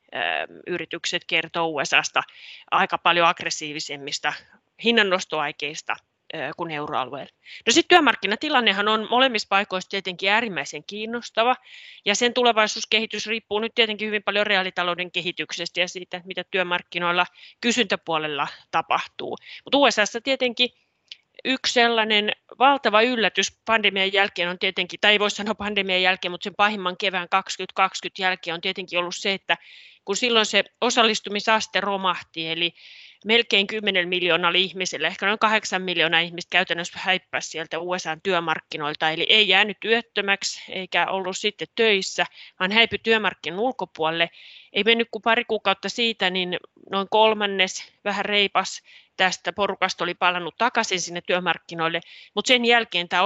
yritykset 0.67 1.25
kertoo 1.27 1.67
USAsta 1.67 2.21
aika 2.71 2.97
paljon 2.97 3.27
aggressiivisemmista 3.27 4.33
hinnannostoaikeista 4.83 5.95
kuin 6.57 6.71
euroalueella. 6.71 7.31
No 7.65 7.71
sitten 7.71 7.89
työmarkkinatilannehan 7.89 8.87
on 8.87 9.07
molemmissa 9.09 9.47
paikoissa 9.49 9.89
tietenkin 9.89 10.31
äärimmäisen 10.31 10.83
kiinnostava, 10.83 11.55
ja 12.05 12.15
sen 12.15 12.33
tulevaisuuskehitys 12.33 13.27
riippuu 13.27 13.59
nyt 13.59 13.75
tietenkin 13.75 14.07
hyvin 14.07 14.23
paljon 14.23 14.47
reaalitalouden 14.47 15.11
kehityksestä 15.11 15.79
ja 15.79 15.87
siitä, 15.87 16.21
mitä 16.25 16.43
työmarkkinoilla 16.51 17.25
kysyntäpuolella 17.61 18.47
tapahtuu. 18.71 19.37
Mutta 19.63 19.77
USAssa 19.77 20.21
tietenkin 20.21 20.69
yksi 21.45 21.73
sellainen 21.73 22.31
valtava 22.59 23.01
yllätys 23.01 23.59
pandemian 23.65 24.13
jälkeen 24.13 24.49
on 24.49 24.59
tietenkin, 24.59 24.99
tai 24.99 25.11
ei 25.11 25.19
voi 25.19 25.31
sanoa 25.31 25.55
pandemian 25.55 26.01
jälkeen, 26.01 26.31
mutta 26.31 26.43
sen 26.43 26.55
pahimman 26.57 26.97
kevään 26.97 27.29
2020 27.29 28.21
jälkeen 28.21 28.53
on 28.53 28.61
tietenkin 28.61 28.99
ollut 28.99 29.15
se, 29.15 29.33
että 29.33 29.57
kun 30.05 30.15
silloin 30.15 30.45
se 30.45 30.63
osallistumisaste 30.81 31.81
romahti, 31.81 32.47
eli 32.47 32.73
melkein 33.25 33.67
10 33.67 34.09
miljoonalla 34.09 34.57
ihmisellä, 34.57 35.07
ehkä 35.07 35.25
noin 35.25 35.39
8 35.39 35.81
miljoonaa 35.81 36.19
ihmistä 36.19 36.49
käytännössä 36.49 36.99
häippäsi 36.99 37.49
sieltä 37.49 37.79
USAn 37.79 38.21
työmarkkinoilta, 38.21 39.09
eli 39.09 39.25
ei 39.29 39.47
jäänyt 39.47 39.77
työttömäksi 39.79 40.71
eikä 40.71 41.07
ollut 41.07 41.37
sitten 41.37 41.67
töissä, 41.75 42.25
vaan 42.59 42.71
häipyi 42.71 42.99
työmarkkinan 43.03 43.59
ulkopuolelle. 43.59 44.29
Ei 44.73 44.83
mennyt 44.83 45.07
kuin 45.11 45.21
pari 45.21 45.45
kuukautta 45.45 45.89
siitä, 45.89 46.29
niin 46.29 46.57
noin 46.91 47.07
kolmannes, 47.09 47.93
vähän 48.03 48.25
reipas 48.25 48.81
tästä 49.17 49.53
porukasta 49.53 50.03
oli 50.03 50.13
palannut 50.13 50.55
takaisin 50.57 51.01
sinne 51.01 51.21
työmarkkinoille, 51.21 52.01
mutta 52.35 52.47
sen 52.47 52.65
jälkeen 52.65 53.09
tämä 53.09 53.23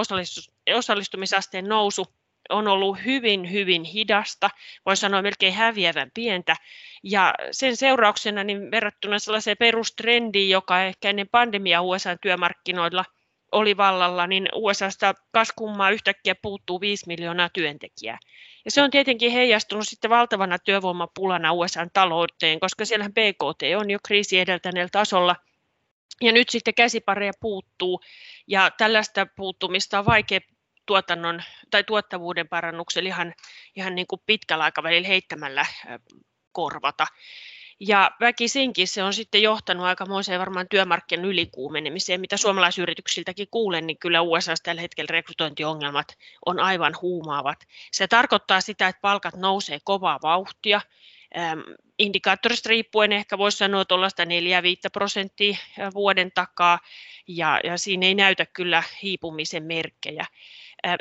osallistumisasteen 0.76 1.66
nousu 1.68 2.06
on 2.50 2.68
ollut 2.68 2.98
hyvin, 3.06 3.52
hyvin 3.52 3.84
hidasta, 3.84 4.50
voi 4.86 4.98
sanoa 4.98 5.22
melkein 5.22 5.54
häviävän 5.54 6.12
pientä, 6.14 6.56
ja 7.04 7.34
sen 7.52 7.78
seurauksena 7.78 8.44
niin 8.44 8.72
verrattuna 8.72 9.20
sellaiseen 9.20 9.58
perustrendiin, 9.58 10.50
joka 10.50 10.84
ehkä 10.84 11.10
ennen 11.10 11.30
pandemiaa 11.32 11.82
USA-työmarkkinoilla 11.82 13.06
oli 13.52 13.78
vallalla, 13.78 14.28
niin 14.28 14.50
USAsta 14.54 15.14
kaskummaa 15.32 15.90
yhtäkkiä 15.90 16.36
puuttuu 16.42 16.82
5 16.82 17.08
miljoonaa 17.08 17.50
työntekijää. 17.50 18.18
Ja 18.66 18.72
se 18.72 18.82
on 18.82 18.92
tietenkin 18.92 19.32
heijastunut 19.32 19.88
sitten 19.88 20.10
valtavana 20.10 20.60
työvoimapulana 20.60 21.54
USAn 21.54 21.90
talouteen, 21.94 22.60
koska 22.60 22.86
siellä 22.86 23.10
BKT 23.10 23.62
on 23.78 23.92
jo 23.92 24.00
kriisi 24.04 24.40
edeltäneellä 24.40 24.90
tasolla– 24.92 25.36
ja 26.22 26.32
nyt 26.32 26.50
sitten 26.50 26.74
käsipareja 26.74 27.34
puuttuu. 27.40 28.02
Ja 28.48 28.72
tällaista 28.78 29.28
puuttumista 29.36 30.00
on 30.00 30.06
vaikea 30.06 30.40
tuotannon 30.86 31.44
tai 31.72 31.84
tuottavuuden 31.84 32.48
parannuksella 32.48 33.08
ihan, 33.08 33.34
ihan 33.75 33.96
niin 33.96 34.08
kuin 34.08 34.22
pitkällä 34.25 34.63
aikavälillä 34.63 35.08
heittämällä 35.08 35.66
korvata. 36.52 37.08
Ja 37.80 38.12
väkisinkin 38.20 38.88
se 38.88 39.04
on 39.04 39.13
sitten 39.13 39.42
johtanut 39.42 39.86
aikamoiseen 39.86 40.40
varmaan 40.40 40.68
työmarkkinan 40.70 41.25
ylikuumenemiseen, 41.25 42.22
mitä 42.22 42.38
suomalaisyrityksiltäkin 42.38 43.48
kuulen, 43.52 43.88
niin 43.88 43.98
kyllä 43.98 44.22
USA 44.22 44.54
tällä 44.63 44.82
hetkellä 44.82 45.12
rekrytointiongelmat 45.12 46.18
on 46.46 46.60
aivan 46.60 46.94
huumaavat. 47.02 47.68
Se 47.92 48.08
tarkoittaa 48.08 48.62
sitä, 48.62 48.88
että 48.88 49.02
palkat 49.02 49.36
nousee 49.36 49.80
kovaa 49.84 50.20
vauhtia, 50.22 50.82
indikaattorista 52.00 52.70
riippuen 52.70 53.12
ehkä 53.12 53.38
voisi 53.38 53.58
sanoa 53.58 53.86
tuollaista 53.86 54.24
4-5 54.24 54.28
prosenttia 54.94 55.58
vuoden 55.94 56.32
takaa, 56.32 56.80
ja, 57.28 57.60
ja 57.63 57.78
siinä 57.78 58.06
ei 58.06 58.16
näytä 58.16 58.46
kyllä 58.46 58.84
hiipumisen 59.02 59.63
merkkejä. 59.63 60.25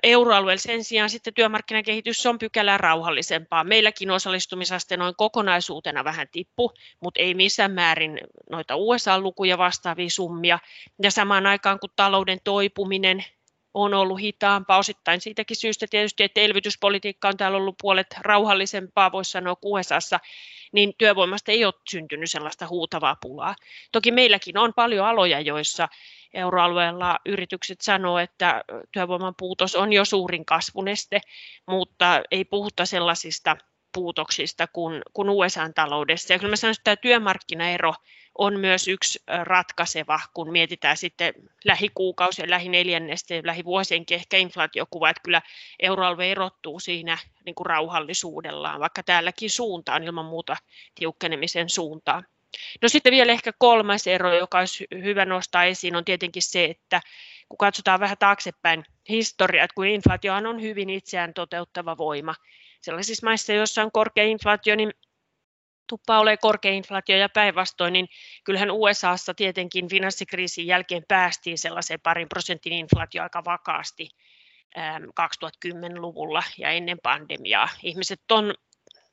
Euroalueella 0.03 0.61
sen 0.61 0.85
sijaan 0.85 1.11
sitten 1.11 1.35
työmarkkinakehitys 1.35 2.27
on 2.27 2.39
pykälää 2.39 2.79
rauhallisempaa. 2.79 3.65
Meilläkin 3.65 4.11
osallistumisaste 4.11 4.97
noin 4.97 5.15
kokonaisuutena 5.17 6.05
vähän 6.05 6.27
tippu, 6.33 6.73
mutta 7.01 7.21
ei 7.21 7.35
missään 7.35 7.73
määrin 7.73 8.21
noita 8.51 8.77
USA-lukuja 8.77 9.59
vastaavia 9.59 10.11
summia. 10.11 10.59
Ja 11.03 11.11
samaan 11.11 11.47
aikaan 11.47 11.79
kun 11.81 11.91
talouden 11.97 12.39
toipuminen 12.45 13.25
on 13.75 13.95
ollut 13.95 14.21
hitaampaa 14.21 14.79
osittain 14.79 15.21
siitäkin 15.21 15.57
syystä 15.57 15.87
tietysti, 15.91 16.23
että 16.23 16.41
elvytyspolitiikka 16.41 17.29
on 17.29 17.37
täällä 17.37 17.57
ollut 17.57 17.76
puolet 17.83 18.07
rauhallisempaa, 18.21 19.12
voisi 19.12 19.31
sanoa 19.31 19.57
QSAssa, 19.57 20.21
niin 20.73 20.95
työvoimasta 20.99 21.52
ei 21.52 21.64
ole 21.64 21.75
syntynyt 21.91 22.31
sellaista 22.31 22.69
huutavaa 22.69 23.17
pulaa. 23.23 23.55
Toki 23.93 24.11
meilläkin 24.11 24.59
on 24.59 24.75
paljon 24.75 25.07
aloja, 25.07 25.41
joissa 25.41 25.88
euroalueella 26.35 27.19
yritykset 27.26 27.81
sanoo, 27.81 28.19
että 28.19 28.64
työvoiman 28.93 29.35
puutos 29.38 29.76
on 29.76 29.93
jo 29.93 30.05
suurin 30.05 30.45
kasvuneste, 30.45 31.21
mutta 31.67 32.23
ei 32.31 32.45
puhuta 32.45 32.87
sellaisista 32.87 33.57
puutoksista 33.93 34.67
kuin, 34.67 35.03
kuin 35.13 35.31
USA-taloudessa. 35.31 36.33
Ja 36.33 36.39
kyllä 36.39 36.51
mä 36.53 36.57
sanoisin, 36.57 36.81
että 36.81 36.85
tämä 36.85 36.97
työmarkkinaero 36.97 37.95
on 38.39 38.61
myös 38.61 38.89
yksi 38.89 39.23
ratkaiseva, 39.43 40.21
kun 40.35 40.53
mietitään 40.53 40.97
sitten 40.97 41.35
lähikuukausien, 41.65 42.51
lähineljännestä 42.51 43.35
ja 43.35 43.43
lähivuosienkin 43.45 44.15
ehkä 44.15 44.37
inflaatiokuva, 44.37 45.11
että 45.11 45.23
kyllä 45.25 45.43
euroalue 45.81 46.31
erottuu 46.31 46.81
siinä 46.81 47.19
niin 47.47 47.55
kuin 47.55 47.67
rauhallisuudellaan, 47.67 48.81
vaikka 48.81 49.03
täälläkin 49.03 49.51
suunta 49.51 49.95
on 49.95 50.03
ilman 50.03 50.25
muuta 50.25 50.57
tiukkenemisen 50.95 51.69
suuntaa. 51.69 52.23
No 52.83 52.89
sitten 52.89 53.11
vielä 53.11 53.33
ehkä 53.33 53.53
kolmas 53.59 54.07
ero, 54.07 54.35
joka 54.35 54.59
olisi 54.59 54.87
hyvä 55.03 55.25
nostaa 55.25 55.65
esiin, 55.65 55.97
on 55.97 56.05
tietenkin 56.05 56.43
se, 56.43 56.65
että 56.65 57.01
kun 57.49 57.59
katsotaan 57.59 58.01
vähän 58.01 58.19
taaksepäin 58.19 58.85
historiaa, 59.09 59.65
että 59.65 59.75
kun 59.75 59.87
inflaatiohan 59.87 60.47
on 60.47 60.63
hyvin 60.63 60.91
itseään 60.91 61.35
toteuttava 61.35 61.97
voima, 61.97 62.35
sellaisissa 62.83 63.27
maissa, 63.27 63.53
joissa 63.53 63.83
on 63.83 63.93
korkea 63.93 64.25
inflaatio, 64.25 64.77
niin 64.77 64.91
tuppaa 65.89 66.21
olemaan 66.21 66.39
korkea 66.41 66.73
inflaatio 66.73 67.17
ja 67.17 67.29
päinvastoin, 67.29 67.93
niin 67.93 68.09
kyllähän 68.45 68.71
USAssa 68.71 69.35
tietenkin 69.35 69.89
finanssikriisin 69.89 70.67
jälkeen 70.67 71.05
päästiin 71.09 71.59
sellaiseen 71.59 72.01
parin 72.01 72.29
prosentin 72.29 72.73
inflaatio 72.73 73.23
aika 73.23 73.45
vakaasti 73.45 74.09
2010-luvulla 75.09 76.43
ja 76.59 76.71
ennen 76.71 76.99
pandemiaa. 77.03 77.69
Ihmiset 77.83 78.21
on 78.31 78.55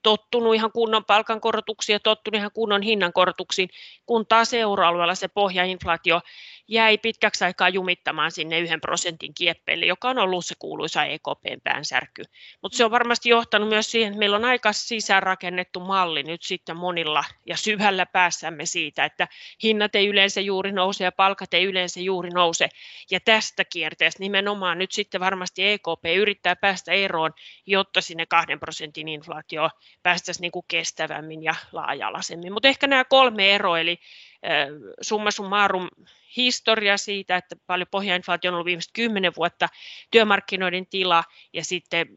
tottunut 0.03 0.55
ihan 0.55 0.71
kunnon 0.71 1.05
palkankorotuksiin 1.05 1.93
ja 1.93 1.99
tottunut 1.99 2.37
ihan 2.37 2.51
kunnon 2.53 2.81
hinnankorotuksiin, 2.81 3.69
kun 4.05 4.27
taas 4.27 4.53
euroalueella 4.53 5.15
se 5.15 5.27
pohjainflaatio 5.27 6.21
jäi 6.69 6.97
pitkäksi 6.97 7.45
aikaa 7.45 7.69
jumittamaan 7.69 8.31
sinne 8.31 8.59
yhden 8.59 8.81
prosentin 8.81 9.33
kieppeille, 9.33 9.85
joka 9.85 10.09
on 10.09 10.17
ollut 10.17 10.45
se 10.45 10.55
kuuluisa 10.59 11.05
EKPn 11.05 11.61
päänsärky. 11.63 12.23
Mutta 12.61 12.77
se 12.77 12.85
on 12.85 12.91
varmasti 12.91 13.29
johtanut 13.29 13.69
myös 13.69 13.91
siihen, 13.91 14.07
että 14.07 14.19
meillä 14.19 14.35
on 14.35 14.45
aika 14.45 14.73
sisäänrakennettu 14.73 15.79
malli 15.79 16.23
nyt 16.23 16.43
sitten 16.43 16.77
monilla 16.77 17.23
ja 17.45 17.57
syvällä 17.57 18.05
päässämme 18.05 18.65
siitä, 18.65 19.05
että 19.05 19.27
hinnat 19.63 19.95
ei 19.95 20.07
yleensä 20.07 20.41
juuri 20.41 20.71
nouse 20.71 21.03
ja 21.03 21.11
palkat 21.11 21.53
ei 21.53 21.63
yleensä 21.63 21.99
juuri 21.99 22.29
nouse. 22.29 22.69
Ja 23.11 23.19
tästä 23.19 23.65
kierteestä 23.65 24.19
nimenomaan 24.19 24.77
nyt 24.77 24.91
sitten 24.91 25.21
varmasti 25.21 25.67
EKP 25.67 26.05
yrittää 26.17 26.55
päästä 26.55 26.91
eroon, 26.91 27.31
jotta 27.65 28.01
sinne 28.01 28.25
kahden 28.25 28.59
prosentin 28.59 29.07
inflaatio 29.07 29.69
päästäisiin 30.03 30.41
niin 30.41 30.51
kuin 30.51 30.65
kestävämmin 30.67 31.43
ja 31.43 31.55
laaja-alaisemmin. 31.71 32.53
Mutta 32.53 32.67
ehkä 32.67 32.87
nämä 32.87 33.03
kolme 33.03 33.55
eroa, 33.55 33.79
eli 33.79 33.99
summa 35.01 35.31
summarum 35.31 35.87
historia 36.37 36.97
siitä, 36.97 37.37
että 37.37 37.55
paljon 37.67 37.87
pohjainflaatio 37.91 38.51
on 38.51 38.55
ollut 38.55 38.65
viimeiset 38.65 38.91
kymmenen 38.93 39.33
vuotta, 39.37 39.67
työmarkkinoiden 40.11 40.87
tila 40.87 41.23
ja 41.53 41.63
sitten 41.63 42.07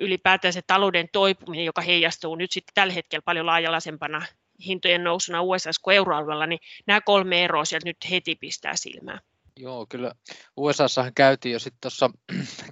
ylipäätään 0.00 0.52
se 0.52 0.62
talouden 0.62 1.08
toipuminen, 1.12 1.64
joka 1.64 1.82
heijastuu 1.82 2.34
nyt 2.34 2.52
sitten 2.52 2.74
tällä 2.74 2.92
hetkellä 2.92 3.22
paljon 3.22 3.46
laajalaisempana 3.46 4.22
hintojen 4.66 5.04
nousuna 5.04 5.42
USA 5.42 5.70
kuin 5.82 5.96
euroalueella, 5.96 6.46
niin 6.46 6.60
nämä 6.86 7.00
kolme 7.00 7.44
eroa 7.44 7.64
sieltä 7.64 7.86
nyt 7.86 7.96
heti 8.10 8.34
pistää 8.34 8.76
silmään. 8.76 9.20
Joo, 9.56 9.86
kyllä 9.88 10.12
USAssahan 10.56 11.14
käytiin 11.14 11.52
jo 11.52 11.58
sitten 11.58 11.80
tuossa 11.80 12.10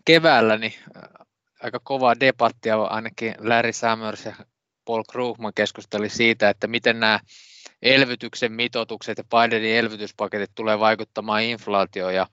keväällä 0.04 0.58
niin 0.58 0.74
aika 1.62 1.80
kovaa 1.82 2.20
debattia, 2.20 2.82
ainakin 2.82 3.34
Larry 3.38 3.72
Summers 3.72 4.24
ja 4.24 4.34
Paul 4.84 5.02
Krugman 5.10 5.52
keskusteli 5.54 6.08
siitä, 6.08 6.50
että 6.50 6.66
miten 6.66 7.00
nämä 7.00 7.20
elvytyksen 7.82 8.52
mitoitukset 8.52 9.18
ja 9.18 9.24
Bidenin 9.24 9.76
elvytyspaketit 9.76 10.50
tulee 10.54 10.78
vaikuttamaan 10.78 11.42
inflaatioon 11.42 12.14
ja 12.14 12.26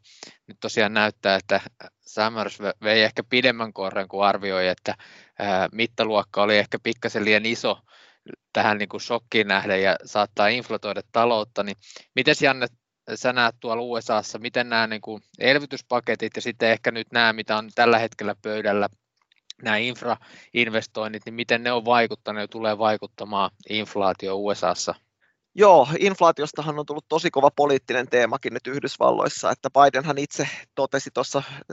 nyt 0.47 0.57
tosiaan 0.59 0.93
näyttää, 0.93 1.35
että 1.35 1.61
Summers 2.01 2.59
vei 2.83 3.03
ehkä 3.03 3.23
pidemmän 3.29 3.73
korren 3.73 4.07
kuin 4.07 4.25
arvioi, 4.25 4.67
että 4.67 4.95
mittaluokka 5.71 6.43
oli 6.43 6.57
ehkä 6.57 6.79
pikkasen 6.83 7.25
liian 7.25 7.45
iso 7.45 7.79
tähän 8.53 8.77
niin 8.77 8.89
kuin 8.89 9.01
shokkiin 9.01 9.47
nähden 9.47 9.83
ja 9.83 9.95
saattaa 10.05 10.47
inflatoida 10.47 11.01
taloutta, 11.11 11.63
niin 11.63 11.77
miten 12.15 12.35
Janne 12.41 12.67
sä 13.15 13.33
näet 13.33 13.55
tuolla 13.59 13.83
USAssa, 13.83 14.39
miten 14.39 14.69
nämä 14.69 14.87
niin 14.87 15.01
kuin 15.01 15.21
elvytyspaketit 15.39 16.31
ja 16.35 16.41
sitten 16.41 16.69
ehkä 16.69 16.91
nyt 16.91 17.07
nämä, 17.11 17.33
mitä 17.33 17.57
on 17.57 17.69
tällä 17.75 17.99
hetkellä 17.99 18.35
pöydällä, 18.41 18.89
nämä 19.61 19.77
infrainvestoinnit, 19.77 21.25
niin 21.25 21.33
miten 21.33 21.63
ne 21.63 21.71
on 21.71 21.85
vaikuttanut 21.85 22.41
ja 22.41 22.47
tulee 22.47 22.77
vaikuttamaan 22.77 23.51
inflaatio 23.69 24.35
USAssa? 24.35 24.95
Joo, 25.57 25.87
inflaatiostahan 25.99 26.79
on 26.79 26.85
tullut 26.85 27.05
tosi 27.09 27.31
kova 27.31 27.51
poliittinen 27.51 28.07
teemakin 28.07 28.53
nyt 28.53 28.67
Yhdysvalloissa, 28.67 29.51
että 29.51 29.69
Bidenhan 29.69 30.17
itse 30.17 30.47
totesi 30.75 31.09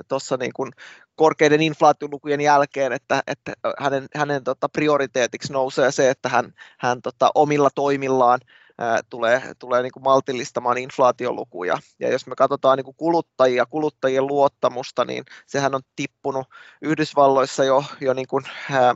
tuossa 0.08 0.36
niin 0.36 0.52
kuin 0.52 0.72
korkeiden 1.14 1.62
inflaatiolukujen 1.62 2.40
jälkeen, 2.40 2.92
että, 2.92 3.22
että 3.26 3.52
hänen, 3.78 4.06
hänen 4.16 4.44
tota 4.44 4.68
prioriteetiksi 4.68 5.52
nousee 5.52 5.92
se, 5.92 6.10
että 6.10 6.28
hän, 6.28 6.52
hän 6.78 7.02
tota 7.02 7.30
omilla 7.34 7.68
toimillaan 7.74 8.40
tulee, 9.10 9.42
tulee 9.58 9.82
niin 9.82 9.92
kuin 9.92 10.02
maltillistamaan 10.02 10.78
inflaatiolukuja. 10.78 11.78
Ja 12.00 12.10
jos 12.10 12.26
me 12.26 12.34
katsotaan 12.34 12.76
niin 12.76 12.84
kuin 12.84 12.96
kuluttajia, 12.96 13.66
kuluttajien 13.66 14.26
luottamusta, 14.26 15.04
niin 15.04 15.24
sehän 15.46 15.74
on 15.74 15.80
tippunut 15.96 16.46
Yhdysvalloissa 16.82 17.64
jo, 17.64 17.84
jo 18.00 18.14
niin 18.14 18.26
kuin, 18.26 18.44
ää, 18.70 18.94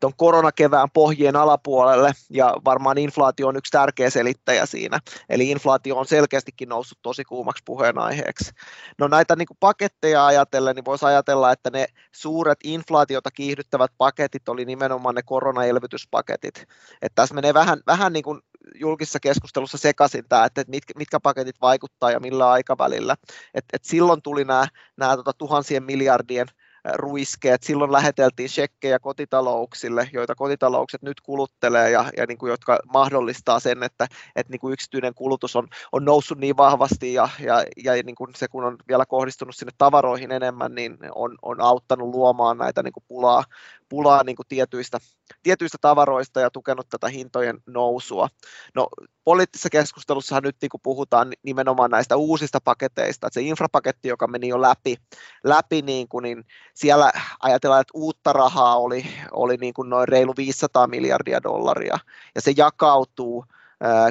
tuon 0.00 0.12
koronakevään 0.16 0.88
pohjien 0.90 1.36
alapuolelle, 1.36 2.12
ja 2.30 2.56
varmaan 2.64 2.98
inflaatio 2.98 3.48
on 3.48 3.56
yksi 3.56 3.70
tärkeä 3.70 4.10
selittäjä 4.10 4.66
siinä. 4.66 4.98
Eli 5.28 5.50
inflaatio 5.50 5.96
on 5.96 6.06
selkeästikin 6.06 6.68
noussut 6.68 6.98
tosi 7.02 7.24
kuumaksi 7.24 7.62
puheenaiheeksi. 7.66 8.50
No 8.98 9.08
näitä 9.08 9.36
niin 9.36 9.46
kuin 9.46 9.56
paketteja 9.60 10.26
ajatellen, 10.26 10.76
niin 10.76 10.84
voisi 10.84 11.04
ajatella, 11.04 11.52
että 11.52 11.70
ne 11.70 11.86
suuret 12.12 12.58
inflaatiota 12.64 13.30
kiihdyttävät 13.30 13.92
paketit 13.98 14.48
oli 14.48 14.64
nimenomaan 14.64 15.14
ne 15.14 15.22
koronaelvytyspaketit. 15.22 16.66
Että 17.02 17.14
tässä 17.14 17.34
menee 17.34 17.54
vähän, 17.54 17.80
vähän 17.86 18.12
niin 18.12 18.22
kuin 18.22 18.40
julkisessa 18.74 19.20
keskustelussa 19.20 19.78
sekaisin 19.78 20.24
tämä, 20.28 20.44
että 20.44 20.64
mitkä, 20.68 20.94
mitkä 20.96 21.20
paketit 21.20 21.56
vaikuttaa 21.60 22.10
ja 22.10 22.20
millä 22.20 22.50
aikavälillä. 22.50 23.16
Et, 23.54 23.64
et 23.72 23.84
silloin 23.84 24.22
tuli 24.22 24.44
nämä, 24.44 25.16
tota, 25.16 25.32
tuhansien 25.32 25.82
miljardien 25.82 26.46
ruiskeet. 26.94 27.62
Silloin 27.62 27.92
läheteltiin 27.92 28.48
shekkejä 28.48 28.98
kotitalouksille, 28.98 30.10
joita 30.12 30.34
kotitaloukset 30.34 31.02
nyt 31.02 31.20
kuluttelee 31.20 31.90
ja, 31.90 32.10
ja 32.16 32.26
niin 32.26 32.38
kuin, 32.38 32.50
jotka 32.50 32.78
mahdollistaa 32.92 33.60
sen, 33.60 33.82
että, 33.82 34.06
että 34.36 34.50
niin 34.50 34.60
kuin 34.60 34.72
yksityinen 34.72 35.14
kulutus 35.14 35.56
on, 35.56 35.68
on 35.92 36.04
noussut 36.04 36.38
niin 36.38 36.56
vahvasti 36.56 37.14
ja, 37.14 37.28
ja, 37.40 37.64
ja 37.76 38.02
niin 38.02 38.14
kuin 38.14 38.30
se 38.36 38.48
kun 38.48 38.64
on 38.64 38.76
vielä 38.88 39.06
kohdistunut 39.06 39.56
sinne 39.56 39.72
tavaroihin 39.78 40.32
enemmän, 40.32 40.74
niin 40.74 40.98
on, 41.14 41.36
on 41.42 41.60
auttanut 41.60 42.08
luomaan 42.08 42.58
näitä 42.58 42.82
niin 42.82 42.92
kuin 42.92 43.04
pulaa, 43.08 43.44
pulaa 43.88 44.24
niin 44.24 44.36
kuin 44.36 44.46
tietyistä, 44.48 44.98
tietyistä 45.42 45.78
tavaroista 45.80 46.40
ja 46.40 46.50
tukenut 46.50 46.88
tätä 46.88 47.08
hintojen 47.08 47.58
nousua. 47.66 48.28
No, 48.74 48.88
poliittisessa 49.28 49.70
keskustelussahan 49.70 50.42
nyt 50.42 50.56
niin 50.62 50.70
puhutaan 50.82 51.32
nimenomaan 51.42 51.90
näistä 51.90 52.16
uusista 52.16 52.58
paketeista, 52.64 53.26
että 53.26 53.34
se 53.34 53.46
infrapaketti, 53.46 54.08
joka 54.08 54.26
meni 54.26 54.48
jo 54.48 54.62
läpi, 54.62 54.96
läpi 55.44 55.82
niin 55.82 56.08
kuin, 56.08 56.22
niin 56.22 56.44
siellä 56.74 57.12
ajatellaan, 57.40 57.80
että 57.80 57.90
uutta 57.94 58.32
rahaa 58.32 58.76
oli, 58.76 59.06
oli 59.32 59.56
niin 59.56 59.74
kuin 59.74 59.90
noin 59.90 60.08
reilu 60.08 60.34
500 60.36 60.86
miljardia 60.86 61.42
dollaria, 61.42 61.98
ja 62.34 62.40
se 62.40 62.52
jakautuu 62.56 63.44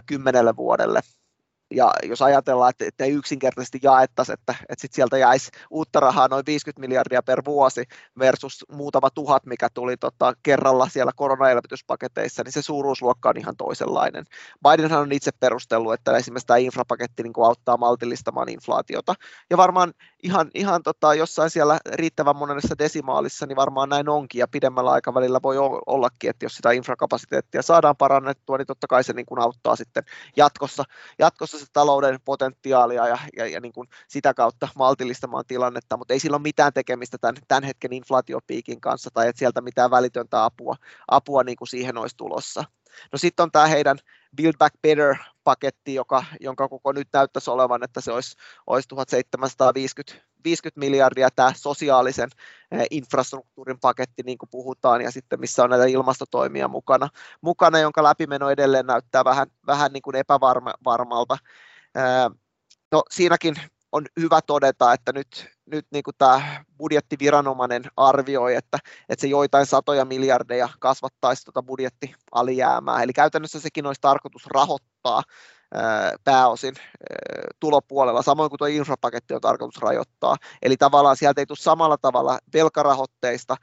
kymmenelle 0.05 0.55
vuodelle 0.55 1.01
ja 1.71 1.91
jos 2.03 2.21
ajatellaan, 2.21 2.69
että, 2.69 2.85
että 2.87 3.03
ei 3.03 3.11
yksinkertaisesti 3.11 3.79
jaettaisi, 3.83 4.33
että, 4.33 4.55
että 4.69 4.81
sit 4.81 4.93
sieltä 4.93 5.17
jäisi 5.17 5.51
uutta 5.69 5.99
rahaa 5.99 6.27
noin 6.27 6.45
50 6.45 6.79
miljardia 6.79 7.23
per 7.23 7.41
vuosi 7.45 7.83
versus 8.19 8.65
muutama 8.71 9.09
tuhat, 9.09 9.45
mikä 9.45 9.69
tuli 9.73 9.97
tota, 9.97 10.33
kerralla 10.43 10.89
siellä 10.89 11.11
koronaelvytyspaketeissa, 11.15 12.43
niin 12.43 12.51
se 12.51 12.61
suuruusluokka 12.61 13.29
on 13.29 13.37
ihan 13.37 13.57
toisenlainen. 13.57 14.25
Bidenhan 14.69 15.01
on 15.01 15.11
itse 15.11 15.31
perustellut, 15.39 15.93
että 15.93 16.17
esimerkiksi 16.17 16.47
tämä 16.47 16.57
infrapaketti 16.57 17.23
niin 17.23 17.33
auttaa 17.45 17.77
maltillistamaan 17.77 18.49
inflaatiota, 18.49 19.13
ja 19.49 19.57
varmaan 19.57 19.93
ihan, 20.23 20.51
ihan 20.53 20.83
tota, 20.83 21.13
jossain 21.13 21.49
siellä 21.49 21.79
riittävän 21.93 22.35
monessa 22.35 22.75
desimaalissa, 22.79 23.45
niin 23.45 23.55
varmaan 23.55 23.89
näin 23.89 24.09
onkin, 24.09 24.39
ja 24.39 24.47
pidemmällä 24.47 24.91
aikavälillä 24.91 25.39
voi 25.43 25.57
ollakin, 25.85 26.29
että 26.29 26.45
jos 26.45 26.55
sitä 26.55 26.71
infrakapasiteettia 26.71 27.61
saadaan 27.61 27.97
parannettua, 27.97 28.57
niin 28.57 28.67
totta 28.67 28.87
kai 28.87 29.03
se 29.03 29.13
niin 29.13 29.25
kuin 29.25 29.41
auttaa 29.41 29.75
sitten 29.75 30.03
jatkossa, 30.37 30.83
jatkossa 31.19 31.59
se 31.59 31.65
talouden 31.73 32.19
potentiaalia 32.25 33.07
ja, 33.07 33.17
ja, 33.37 33.47
ja 33.47 33.61
niin 33.61 33.73
kuin 33.73 33.87
sitä 34.07 34.33
kautta 34.33 34.67
maltillistamaan 34.75 35.45
tilannetta, 35.47 35.97
mutta 35.97 36.13
ei 36.13 36.19
sillä 36.19 36.35
ole 36.35 36.41
mitään 36.41 36.73
tekemistä 36.73 37.17
tämän, 37.17 37.35
tämän 37.47 37.63
hetken 37.63 37.93
inflaatiopiikin 37.93 38.81
kanssa 38.81 39.09
tai 39.13 39.27
että 39.27 39.39
sieltä 39.39 39.61
mitään 39.61 39.91
välitöntä 39.91 40.45
apua, 40.45 40.75
apua 41.07 41.43
niin 41.43 41.57
kuin 41.57 41.67
siihen 41.67 41.97
olisi 41.97 42.17
tulossa. 42.17 42.63
No 43.11 43.17
sitten 43.17 43.43
on 43.43 43.51
tämä 43.51 43.67
heidän 43.67 43.97
Build 44.35 44.53
Back 44.57 44.75
Better-paketti, 44.81 45.93
joka, 45.93 46.23
jonka 46.39 46.67
koko 46.67 46.91
nyt 46.91 47.07
näyttäisi 47.13 47.49
olevan, 47.49 47.83
että 47.83 48.01
se 48.01 48.11
olisi, 48.11 48.35
olisi 48.67 48.87
1750 48.87 50.27
50 50.43 50.79
miljardia 50.79 51.29
tämä 51.35 51.51
sosiaalisen 51.55 52.29
eh, 52.71 52.85
infrastruktuurin 52.91 53.79
paketti, 53.79 54.23
niin 54.23 54.37
kuin 54.37 54.49
puhutaan, 54.49 55.01
ja 55.01 55.11
sitten 55.11 55.39
missä 55.39 55.63
on 55.63 55.69
näitä 55.69 55.85
ilmastotoimia 55.85 56.67
mukana, 56.67 57.09
mukana 57.41 57.79
jonka 57.79 58.03
läpimeno 58.03 58.49
edelleen 58.49 58.85
näyttää 58.85 59.25
vähän, 59.25 59.47
vähän 59.67 59.93
niin 59.93 60.01
kuin 60.01 60.15
epävarmalta. 60.15 61.37
Eh, 61.95 62.37
no 62.91 63.03
siinäkin 63.11 63.55
on 63.97 64.05
hyvä 64.19 64.41
todeta, 64.41 64.93
että 64.93 65.11
nyt, 65.13 65.49
nyt 65.65 65.85
niin 65.91 66.03
tämä 66.17 66.63
budjettiviranomainen 66.77 67.83
arvioi, 67.97 68.55
että, 68.55 68.77
että 69.09 69.21
se 69.21 69.27
joitain 69.27 69.65
satoja 69.65 70.05
miljardeja 70.05 70.69
kasvattaisi 70.79 71.45
tuota 71.45 71.63
budjettialijäämää. 71.63 73.03
Eli 73.03 73.13
käytännössä 73.13 73.59
sekin 73.59 73.85
olisi 73.85 74.01
tarkoitus 74.01 74.47
rahoittaa 74.47 75.23
pääosin 76.23 76.75
tulopuolella, 77.59 78.21
samoin 78.21 78.49
kuin 78.49 78.57
tuo 78.57 78.67
infrapaketti 78.67 79.33
on 79.33 79.41
tarkoitus 79.41 79.81
rajoittaa. 79.81 80.35
Eli 80.61 80.77
tavallaan 80.77 81.17
sieltä 81.17 81.41
ei 81.41 81.45
tule 81.45 81.57
samalla 81.57 81.97
tavalla 81.97 82.39
velkarahoitteista 82.53 83.55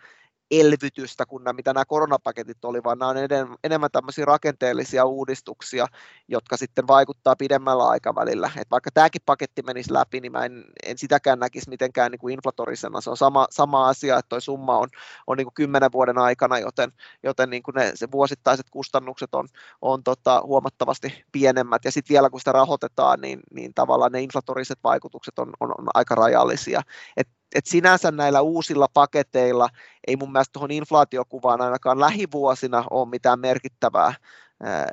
elvytystä 0.50 1.26
kuin 1.26 1.44
nämä, 1.44 1.52
mitä 1.52 1.72
nämä 1.72 1.85
koronapaketit 1.85 2.64
oli, 2.64 2.85
vaan 2.85 2.98
nämä 2.98 3.09
on 3.09 3.16
enemmän 3.64 3.90
tämmöisiä 3.90 4.24
rakenteellisia 4.24 5.04
uudistuksia, 5.04 5.87
jotka 6.28 6.57
sitten 6.57 6.87
vaikuttaa 6.87 7.37
pidemmällä 7.37 7.88
aikavälillä. 7.88 8.50
Et 8.57 8.70
vaikka 8.70 8.90
tämäkin 8.94 9.22
paketti 9.26 9.62
menisi 9.62 9.92
läpi, 9.92 10.20
niin 10.20 10.33
mä 10.33 10.44
en, 10.44 10.64
en 10.87 10.98
sitäkään 10.98 11.38
näkisi 11.38 11.70
mitenkään 11.70 12.11
niin 12.11 12.18
kuin 12.18 12.35
inflatorisena. 12.35 13.00
Se 13.00 13.11
on 13.11 13.16
sama, 13.16 13.46
sama 13.50 13.88
asia, 13.88 14.18
että 14.18 14.28
tuo 14.28 14.40
summa 14.40 14.78
on, 14.78 14.88
on 15.26 15.37
niin 15.37 15.46
kuin 15.46 15.54
kymmenen 15.54 15.92
vuoden 15.92 16.18
aikana, 16.18 16.59
joten, 16.59 16.92
joten 17.22 17.50
niin 17.50 17.62
kuin 17.62 17.74
ne 17.74 17.92
se 17.94 18.11
vuosittaiset 18.11 18.70
kustannukset 18.70 19.35
on, 19.35 19.48
on 19.83 20.02
tota, 20.02 20.42
huomattavasti 20.46 21.24
pienemmät. 21.33 21.85
Ja 21.85 21.92
sitten 21.92 22.14
vielä 22.14 22.30
kun 22.30 22.40
sitä 22.40 22.52
rahoitetaan, 22.52 23.20
niin, 23.20 23.40
niin 23.54 23.74
tavallaan 23.74 24.12
ne 24.12 24.22
inflatoriset 24.22 24.78
vaikutukset 24.85 25.38
on, 25.38 25.52
on, 25.61 25.70
on 25.78 25.87
aika 25.94 26.14
rajallisia. 26.14 26.83
Et 27.16 27.28
et 27.54 27.66
sinänsä 27.66 28.10
näillä 28.10 28.40
uusilla 28.40 28.86
paketeilla 28.94 29.68
ei 30.06 30.16
mun 30.16 30.32
mielestä 30.32 30.52
tuohon 30.52 30.70
inflaatiokuvaan 30.70 31.60
ainakaan 31.60 32.00
lähivuosina 32.00 32.84
ole 32.90 33.08
mitään 33.08 33.40
merkittävää, 33.40 34.14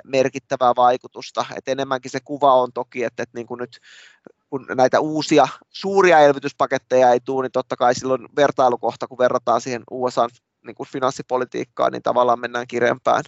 merkittävää 0.06 0.74
vaikutusta. 0.76 1.46
Et 1.56 1.68
enemmänkin 1.68 2.12
se 2.12 2.20
kuva 2.26 2.54
on 2.54 2.74
toki, 2.74 3.04
että, 3.04 3.24
että 3.24 3.38
niin 3.38 3.48
kuin 3.48 3.58
nyt 3.58 3.80
kun 4.50 4.66
näitä 4.76 5.00
uusia 5.00 5.48
suuria 5.70 6.20
elvytyspaketteja 6.20 7.10
ei 7.10 7.20
tule, 7.20 7.44
niin 7.44 7.52
totta 7.52 7.76
kai 7.76 7.96
silloin 7.96 8.28
vertailukohta, 8.36 9.08
kun 9.08 9.18
verrataan 9.18 9.62
siihen 9.62 9.84
USA 9.92 10.28
niin 10.66 10.76
kuin 10.76 10.90
finanssipolitiikkaan, 10.90 11.92
niin 11.92 12.04
tavallaan 12.04 12.40
mennään 12.40 12.68
kirempään, 12.68 13.24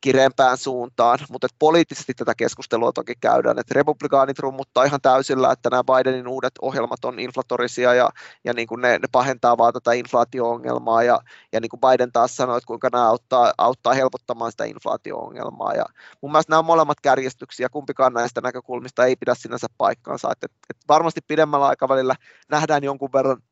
kireempään 0.00 0.58
suuntaan, 0.58 1.18
mutta 1.30 1.46
poliittisesti 1.58 2.14
tätä 2.14 2.34
keskustelua 2.34 2.92
toki 2.92 3.14
käydään, 3.20 3.58
että 3.58 3.74
republikaanit 3.74 4.38
rummuttaa 4.38 4.84
ihan 4.84 5.00
täysillä, 5.00 5.52
että 5.52 5.70
nämä 5.70 5.84
Bidenin 5.84 6.28
uudet 6.28 6.52
ohjelmat 6.62 7.04
on 7.04 7.18
inflatorisia 7.18 7.94
ja, 7.94 8.10
ja 8.44 8.52
niin 8.52 8.68
kuin 8.68 8.80
ne, 8.80 8.88
ne 8.88 9.08
pahentaa 9.12 9.58
vaan 9.58 9.72
tätä 9.72 9.92
inflaatio-ongelmaa 9.92 11.02
ja, 11.02 11.20
ja 11.52 11.60
niin 11.60 11.68
kuin 11.68 11.80
Biden 11.80 12.12
taas 12.12 12.36
sanoi, 12.36 12.56
että 12.56 12.66
kuinka 12.66 12.88
nämä 12.92 13.08
auttaa, 13.08 13.52
auttaa 13.58 13.94
helpottamaan 13.94 14.50
sitä 14.50 14.64
inflaatio-ongelmaa. 14.64 15.74
Ja 15.74 15.84
mun 16.22 16.32
mielestä 16.32 16.52
nämä 16.52 16.58
on 16.58 16.64
molemmat 16.64 17.00
kärjestyksiä, 17.00 17.68
kumpikaan 17.68 18.12
näistä 18.12 18.40
näkökulmista 18.40 19.04
ei 19.04 19.16
pidä 19.16 19.34
sinänsä 19.34 19.66
paikkaansa, 19.78 20.28
että, 20.32 20.46
että, 20.70 20.84
varmasti 20.88 21.20
pidemmällä 21.28 21.66
aikavälillä 21.66 22.14
nähdään 22.48 22.84
jonkun 22.84 23.12
verran, 23.12 23.42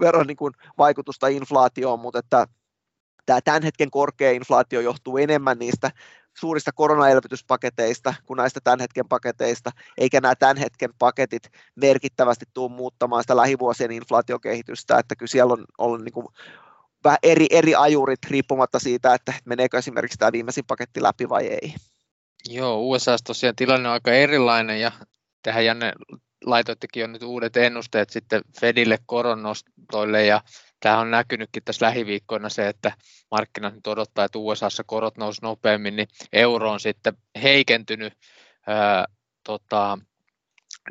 verran 0.00 0.26
niin 0.26 0.36
kuin 0.36 0.52
vaikutusta 0.78 1.28
inflaatioon, 1.28 2.00
mutta 2.00 2.18
että 2.18 2.46
tämä 3.26 3.40
tämän 3.40 3.62
hetken 3.62 3.90
korkea 3.90 4.30
inflaatio 4.30 4.80
johtuu 4.80 5.18
enemmän 5.18 5.58
niistä 5.58 5.90
suurista 6.38 6.72
koronaelvytyspaketeista 6.72 8.14
kuin 8.26 8.36
näistä 8.36 8.60
tämän 8.64 8.80
hetken 8.80 9.08
paketeista, 9.08 9.70
eikä 9.98 10.20
nämä 10.20 10.34
tämän 10.34 10.56
hetken 10.56 10.90
paketit 10.98 11.50
merkittävästi 11.76 12.44
tule 12.54 12.72
muuttamaan 12.72 13.22
sitä 13.22 13.36
lähivuosien 13.36 13.90
inflaatiokehitystä, 13.90 14.98
että 14.98 15.16
kyllä 15.16 15.30
siellä 15.30 15.52
on 15.52 15.64
ollut 15.78 16.02
niin 16.04 16.12
kuin 16.12 16.26
vähän 17.04 17.18
eri, 17.22 17.46
eri 17.50 17.74
ajurit 17.74 18.24
riippumatta 18.30 18.78
siitä, 18.78 19.14
että 19.14 19.34
meneekö 19.44 19.78
esimerkiksi 19.78 20.18
tämä 20.18 20.32
viimeisin 20.32 20.64
paketti 20.66 21.02
läpi 21.02 21.28
vai 21.28 21.46
ei. 21.46 21.74
Joo, 22.48 22.80
USA 22.80 23.16
tosiaan 23.26 23.56
tilanne 23.56 23.88
on 23.88 23.92
aika 23.92 24.12
erilainen 24.12 24.80
ja 24.80 24.92
tähän 25.42 25.64
Janne 25.64 25.92
laitoittekin 26.44 27.00
jo 27.00 27.06
nyt 27.06 27.22
uudet 27.22 27.56
ennusteet 27.56 28.10
sitten 28.10 28.42
Fedille 28.60 28.98
koronnostoille 29.06 30.26
ja 30.26 30.40
tämä 30.86 30.98
on 30.98 31.10
näkynytkin 31.10 31.62
tässä 31.64 31.86
lähiviikkoina 31.86 32.48
se, 32.48 32.68
että 32.68 32.92
markkinat 33.30 33.74
nyt 33.74 33.86
odottaa, 33.86 34.24
että 34.24 34.38
USAssa 34.38 34.84
korot 34.84 35.16
nousi 35.16 35.42
nopeammin, 35.42 35.96
niin 35.96 36.08
euro 36.32 36.70
on 36.70 36.80
sitten 36.80 37.16
heikentynyt 37.42 38.12
ää, 38.66 39.04
tota, 39.44 39.98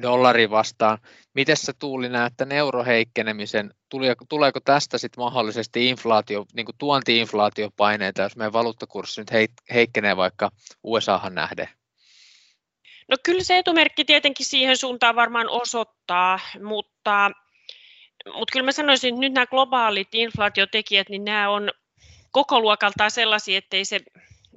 dollari 0.02 0.50
vastaan. 0.50 0.98
Miten 1.34 1.58
sä 1.58 1.74
Tuuli 1.80 2.10
näet 2.10 2.34
tämän 2.38 2.52
euroheikkenemisen? 2.52 3.74
Tuleeko 4.30 4.60
tästä 4.60 4.98
sitten 4.98 5.24
mahdollisesti 5.24 5.90
inflaatio, 5.90 6.46
niin 6.54 6.66
kuin 6.66 6.76
tuonti-inflaatiopaineita, 6.78 8.22
jos 8.22 8.36
meidän 8.36 8.54
valuuttakurssi 8.54 9.22
nyt 9.22 9.32
heikkenee 9.74 10.18
vaikka 10.18 10.52
USAhan 10.84 11.36
nähden? 11.36 11.70
No 13.08 13.18
kyllä 13.24 13.44
se 13.44 13.58
etumerkki 13.58 14.06
tietenkin 14.06 14.46
siihen 14.46 14.78
suuntaan 14.78 15.16
varmaan 15.16 15.50
osoittaa, 15.50 16.40
mutta, 16.64 17.32
mutta 18.34 18.52
kyllä 18.52 18.66
mä 18.66 18.72
sanoisin, 18.72 19.10
että 19.14 19.20
nyt 19.20 19.34
nämä 19.34 19.48
globaalit 19.48 20.08
inflaatiotekijät, 20.14 21.10
niin 21.10 21.26
nämä 21.26 21.50
on 21.50 21.72
koko 22.32 22.60
luokaltaan 22.60 23.12
sellaisia, 23.12 23.58
ettei 23.58 23.86
se 23.86 24.02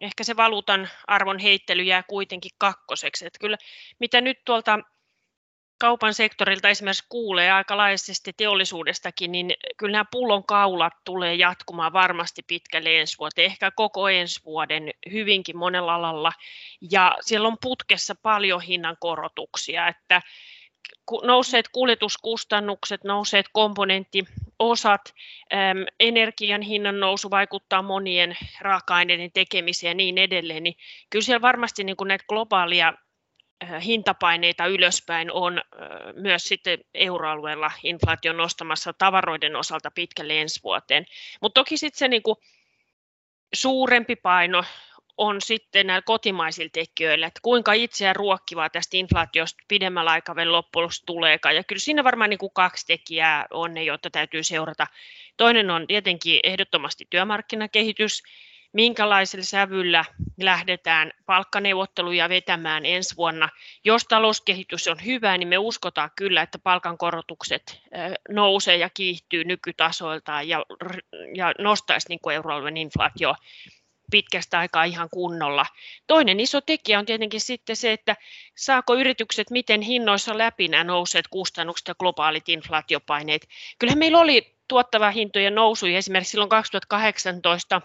ehkä 0.00 0.24
se 0.24 0.36
valuutan 0.36 0.88
arvon 1.06 1.38
heittely 1.38 1.82
jää 1.82 2.02
kuitenkin 2.02 2.50
kakkoseksi. 2.58 3.26
Että 3.26 3.38
kyllä 3.38 3.56
mitä 3.98 4.20
nyt 4.20 4.38
tuolta 4.44 4.78
kaupan 5.78 6.14
sektorilta 6.14 6.68
esimerkiksi 6.68 7.06
kuulee 7.08 7.52
aika 7.52 7.76
laajasti 7.76 8.32
teollisuudestakin, 8.36 9.32
niin 9.32 9.54
kyllä 9.76 9.92
nämä 9.92 10.04
pullonkaulat 10.10 10.92
tulee 11.04 11.34
jatkumaan 11.34 11.92
varmasti 11.92 12.42
pitkälle 12.46 13.00
ensi 13.00 13.18
vuoteen, 13.18 13.46
ehkä 13.46 13.70
koko 13.70 14.08
ensi 14.08 14.40
vuoden 14.44 14.90
hyvinkin 15.12 15.56
monella 15.56 15.94
alalla. 15.94 16.32
Ja 16.90 17.16
siellä 17.20 17.48
on 17.48 17.56
putkessa 17.62 18.14
paljon 18.22 18.60
hinnankorotuksia, 18.60 19.88
että 19.88 20.22
nousseet 21.22 21.68
kuljetuskustannukset, 21.68 23.04
nousseet 23.04 23.46
komponenttiosat, 23.52 25.14
energian 26.00 26.62
hinnan 26.62 27.00
nousu 27.00 27.30
vaikuttaa 27.30 27.82
monien 27.82 28.36
raaka-aineiden 28.60 29.32
tekemiseen 29.34 29.90
ja 29.90 29.94
niin 29.94 30.18
edelleen, 30.18 30.62
niin 30.62 30.74
kyllä 31.10 31.24
siellä 31.24 31.42
varmasti 31.42 31.84
niin 31.84 31.96
kuin 31.96 32.08
näitä 32.08 32.24
globaalia 32.28 32.92
hintapaineita 33.84 34.66
ylöspäin 34.66 35.32
on 35.32 35.60
myös 36.14 36.44
sitten 36.44 36.78
euroalueella 36.94 37.70
inflaation 37.82 38.36
nostamassa 38.36 38.92
tavaroiden 38.92 39.56
osalta 39.56 39.90
pitkälle 39.94 40.40
ensi 40.40 40.60
vuoteen. 40.62 41.06
Mutta 41.42 41.60
toki 41.60 41.76
sitten 41.76 41.98
se 41.98 42.08
niinku 42.08 42.40
suurempi 43.54 44.16
paino 44.16 44.64
on 45.18 45.40
sitten 45.40 45.86
näillä 45.86 46.02
kotimaisilla 46.02 46.70
tekijöillä, 46.72 47.26
että 47.26 47.40
kuinka 47.42 47.72
itseään 47.72 48.16
ruokkivaa 48.16 48.70
tästä 48.70 48.96
inflaatiosta 48.96 49.64
pidemmällä 49.68 50.10
aikavälillä 50.10 50.56
loppujen 50.56 50.90
tuleekaan. 51.06 51.56
Ja 51.56 51.64
kyllä 51.64 51.80
siinä 51.80 52.04
varmaan 52.04 52.30
niin 52.30 52.38
kuin 52.38 52.52
kaksi 52.54 52.86
tekijää 52.86 53.46
on 53.50 53.74
ne, 53.74 53.82
joita 53.82 54.10
täytyy 54.10 54.42
seurata. 54.42 54.86
Toinen 55.36 55.70
on 55.70 55.86
tietenkin 55.86 56.40
ehdottomasti 56.42 57.06
työmarkkinakehitys, 57.10 58.22
minkälaisella 58.72 59.44
sävyllä 59.44 60.04
lähdetään 60.40 61.12
palkkaneuvotteluja 61.26 62.28
vetämään 62.28 62.86
ensi 62.86 63.16
vuonna. 63.16 63.48
Jos 63.84 64.04
talouskehitys 64.04 64.88
on 64.88 65.04
hyvä, 65.04 65.38
niin 65.38 65.48
me 65.48 65.58
uskotaan 65.58 66.10
kyllä, 66.16 66.42
että 66.42 66.58
palkankorotukset 66.58 67.80
nousee 68.28 68.76
ja 68.76 68.90
kiihtyy 68.90 69.44
nykytasoiltaan 69.44 70.48
ja, 70.48 70.64
ja 71.34 71.52
nostaisi 71.58 72.08
niin 72.08 72.20
kuin 72.20 72.36
euroalueen 72.36 72.76
inflaatio 72.76 73.34
pitkästä 74.10 74.58
aikaa 74.58 74.84
ihan 74.84 75.08
kunnolla. 75.10 75.66
Toinen 76.06 76.40
iso 76.40 76.60
tekijä 76.60 76.98
on 76.98 77.06
tietenkin 77.06 77.40
sitten 77.40 77.76
se, 77.76 77.92
että 77.92 78.16
saako 78.56 78.94
yritykset 78.94 79.50
miten 79.50 79.80
hinnoissa 79.80 80.38
läpi 80.38 80.68
nämä 80.68 80.84
nousseet 80.84 81.28
kustannukset 81.28 81.88
ja 81.88 81.94
globaalit 81.94 82.48
inflaatiopaineet. 82.48 83.48
Kyllähän 83.78 83.98
meillä 83.98 84.18
oli 84.18 84.56
tuottava 84.68 85.10
hintojen 85.10 85.54
nousu 85.54 85.86
esimerkiksi 85.86 86.30
silloin 86.30 86.50
2018 86.50 87.82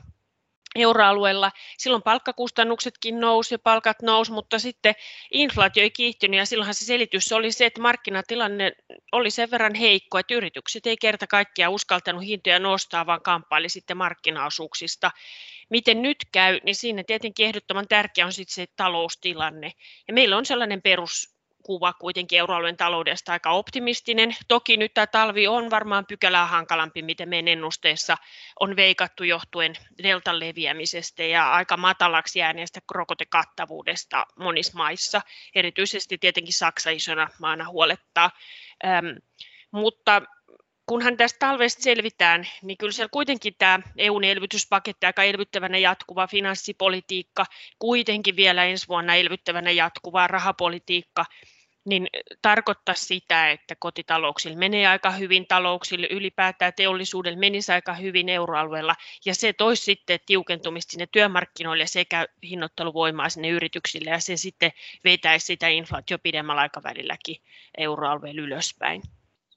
euroalueella. 0.76 1.52
Silloin 1.78 2.04
palkkakustannuksetkin 2.04 3.20
nousi 3.20 3.54
ja 3.54 3.60
palkat 3.60 4.02
nousi, 4.02 4.32
mutta 4.32 4.60
sitten 4.60 4.96
inflaatio 5.32 5.84
ei 5.84 5.92
kiihtynyt 5.92 6.38
ja 6.38 6.46
silloinhan 6.46 6.74
se 6.74 6.86
selitys 6.86 7.32
oli 7.32 7.52
se, 7.52 7.66
että 7.66 7.82
markkinatilanne 7.82 8.72
oli 9.12 9.32
sen 9.32 9.52
verran 9.52 9.76
heikko, 9.76 10.20
että 10.20 10.34
yritykset 10.34 10.88
ei 10.88 10.98
kerta 10.98 11.28
kaikkiaan 11.28 11.74
uskaltanut 11.74 12.24
hintoja 12.24 12.60
nostaa, 12.60 13.06
vaan 13.06 13.22
kamppaili 13.22 13.70
sitten 13.70 13.98
markkinaosuuksista. 13.98 15.12
Miten 15.74 16.02
nyt 16.02 16.18
käy, 16.32 16.60
niin 16.64 16.76
siinä 16.76 17.04
tietenkin 17.04 17.46
ehdottoman 17.46 17.88
tärkeä 17.88 18.26
on 18.26 18.34
sitten 18.34 18.54
se 18.56 18.66
taloustilanne. 18.76 19.72
Ja 20.08 20.14
meillä 20.14 20.38
on 20.38 20.46
sellainen 20.46 20.82
perus 20.82 21.36
kuva 21.64 21.94
kuitenkin 21.94 22.40
euroalueen 22.40 22.78
taloudesta 22.78 23.32
aika 23.32 23.52
optimistinen. 23.52 24.36
Toki 24.48 24.78
nyt 24.78 24.94
tämä 24.94 25.08
talvi 25.08 25.48
on 25.48 25.70
varmaan 25.70 26.06
pykälää 26.06 26.46
hankalampi, 26.46 27.02
miten 27.02 27.30
meidän 27.30 27.48
ennusteessa 27.48 28.18
on 28.60 28.76
veikattu 28.76 29.24
johtuen 29.24 29.74
deltan 30.04 30.40
leviämisestä 30.40 31.24
ja 31.24 31.52
aika 31.52 31.78
matalaksi 31.78 32.40
jääneestä 32.40 32.80
rokotekattavuudesta 32.92 34.26
monissa 34.40 34.78
maissa. 34.78 35.22
Erityisesti 35.56 36.18
tietenkin 36.18 36.54
Saksa 36.54 36.90
isona 36.90 37.28
maana 37.40 37.70
huolettaa. 37.70 38.32
Ähm, 38.86 39.06
mutta 39.72 40.22
kunhan 40.86 41.18
tästä 41.18 41.40
talvesta 41.40 41.84
selvitään, 41.84 42.48
niin 42.62 42.78
kyllä 42.78 42.92
siellä 42.92 43.10
kuitenkin 43.12 43.56
tämä 43.58 43.80
EUn 43.98 44.24
elvytyspaketti, 44.24 45.06
aika 45.06 45.24
elvyttävänä 45.24 45.78
jatkuva 45.78 46.28
finanssipolitiikka, 46.28 47.46
kuitenkin 47.80 48.36
vielä 48.36 48.66
ensi 48.66 48.88
vuonna 48.88 49.16
elvyttävänä 49.16 49.72
jatkuva 49.72 50.28
rahapolitiikka, 50.28 51.26
niin 51.86 52.08
tarkoittaa 52.42 52.96
sitä, 52.96 53.52
että 53.52 53.76
kotitalouksilla 53.80 54.58
menee 54.58 54.88
aika 54.88 55.12
hyvin, 55.12 55.48
talouksille 55.48 56.08
ylipäätään 56.12 56.74
teollisuudella 56.76 57.40
menisi 57.40 57.72
aika 57.72 57.94
hyvin 57.94 58.30
euroalueella, 58.30 58.96
ja 59.26 59.36
se 59.36 59.54
toisi 59.54 59.84
sitten 59.84 60.20
tiukentumista 60.26 60.92
sinne 60.92 61.08
työmarkkinoille 61.12 61.88
sekä 61.88 62.28
hinnoitteluvoimaa 62.44 63.30
sinne 63.30 63.50
yrityksille, 63.50 64.10
ja 64.10 64.20
se 64.20 64.38
sitten 64.38 64.72
vetäisi 65.04 65.46
sitä 65.46 65.68
inflaatio 65.68 66.20
pidemmällä 66.20 66.62
aikavälilläkin 66.62 67.36
euroalueella 67.78 68.42
ylöspäin. 68.42 69.02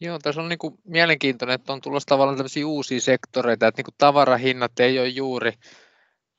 Joo, 0.00 0.18
tässä 0.18 0.40
on 0.40 0.48
niin 0.48 0.59
kuin 0.59 0.78
mielenkiintoinen, 0.85 1.54
että 1.54 1.72
on 1.72 1.80
tulossa 1.80 2.06
tavallaan 2.06 2.37
tämmöisiä 2.37 2.66
uusia 2.66 3.00
sektoreita, 3.00 3.66
että 3.66 3.78
niin 3.78 3.85
kuin 3.85 3.94
tavarahinnat 3.98 4.80
ei 4.80 4.98
ole 4.98 5.09
juuri, 5.09 5.52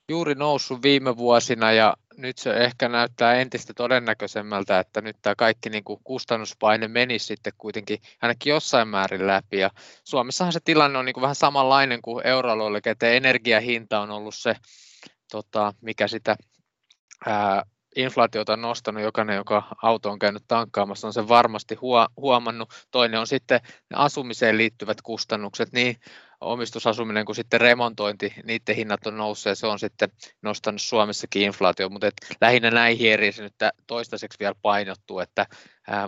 juuri 0.10 0.36
noussut 0.36 0.82
viime 0.84 1.18
vuosina 1.18 1.72
ja 1.72 1.94
nyt 2.18 2.38
se 2.38 2.54
ehkä 2.54 2.90
näyttää 2.90 3.34
entistä 3.34 3.74
todennäköisemmältä, 3.74 4.80
että 4.80 5.02
nyt 5.02 5.18
tämä 5.22 5.36
kaikki 5.36 5.70
niin 5.70 5.84
kuin 5.84 6.00
kustannuspaine 6.04 6.88
menisi 6.88 7.26
sitten 7.26 7.54
kuitenkin 7.58 8.00
ainakin 8.22 8.52
jossain 8.52 8.88
määrin 8.88 9.28
läpi. 9.28 9.58
Ja 9.60 9.70
Suomessahan 10.04 10.54
se 10.54 10.60
tilanne 10.66 11.00
on 11.00 11.06
niin 11.06 11.14
kuin 11.14 11.22
vähän 11.22 11.36
samanlainen 11.36 12.02
kuin 12.02 12.28
euroalueella, 12.28 12.80
että 12.86 13.10
energiahinta 13.10 14.00
on 14.00 14.12
ollut 14.12 14.36
se, 14.36 14.56
tota, 15.32 15.74
mikä 15.82 16.08
sitä 16.08 16.36
ää, 17.26 17.64
inflaatiota 17.98 18.54
on 18.54 18.62
nostanut, 18.62 19.04
jokainen, 19.04 19.36
joka 19.36 19.64
auto 19.84 20.12
on 20.12 20.20
käynyt 20.20 20.44
tankkaamassa, 20.48 21.08
on 21.08 21.14
sen 21.14 21.28
varmasti 21.28 21.76
huomannut. 22.18 22.70
Toinen 22.92 23.20
on 23.20 23.28
sitten 23.28 23.60
asumiseen 23.94 24.58
liittyvät 24.58 25.02
kustannukset, 25.02 25.72
niin 25.72 25.96
omistusasuminen 26.42 27.26
kuin 27.26 27.36
sitten 27.36 27.62
remontointi, 27.62 28.34
niiden 28.44 28.76
hinnat 28.76 29.08
on 29.08 29.18
nousseet, 29.18 29.58
se 29.58 29.68
on 29.68 29.80
sitten 29.80 30.10
nostanut 30.42 30.82
Suomessakin 30.82 31.42
inflaatio, 31.42 31.90
mutta 31.90 32.10
lähinnä 32.42 32.72
näihin 32.72 33.12
eri 33.12 33.32
se 33.32 33.44
nyt 33.44 33.56
toistaiseksi 33.88 34.40
vielä 34.40 34.56
painottuu, 34.62 35.20
että 35.20 35.46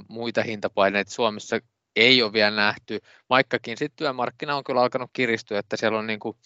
muita 0.08 0.44
hintapaineita 0.44 1.12
Suomessa 1.12 1.60
ei 1.96 2.24
ole 2.24 2.34
vielä 2.34 2.56
nähty, 2.56 3.00
vaikkakin 3.30 3.78
sitten 3.78 3.98
työmarkkina 3.98 4.56
on 4.56 4.64
kyllä 4.64 4.82
alkanut 4.82 5.10
kiristyä, 5.14 5.60
että 5.60 5.78
siellä 5.78 6.00
on 6.00 6.08
niin 6.08 6.20
kuin 6.20 6.38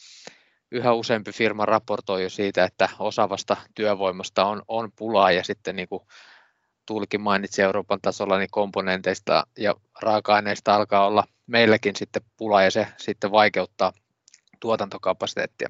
yhä 0.74 0.94
useampi 0.94 1.32
firma 1.32 1.66
raportoi 1.66 2.24
jo 2.24 2.30
siitä, 2.30 2.64
että 2.64 2.90
osaavasta 3.00 3.58
työvoimasta 3.76 4.46
on, 4.46 4.62
on 4.68 4.92
pulaa 4.96 5.32
ja 5.32 5.44
sitten 5.44 5.76
niin 5.76 5.88
kuin 5.88 6.04
Tuulikin 6.86 7.22
mainitsi 7.22 7.62
Euroopan 7.62 8.02
tasolla, 8.02 8.38
niin 8.38 8.52
komponenteista 8.52 9.48
ja 9.58 9.76
raaka-aineista 10.02 10.76
alkaa 10.76 11.08
olla 11.08 11.24
meilläkin 11.48 11.96
sitten 11.96 12.22
pula 12.38 12.64
ja 12.64 12.72
se 12.72 12.88
sitten 12.98 13.32
vaikeuttaa 13.32 13.94
tuotantokapasiteettia. 14.60 15.70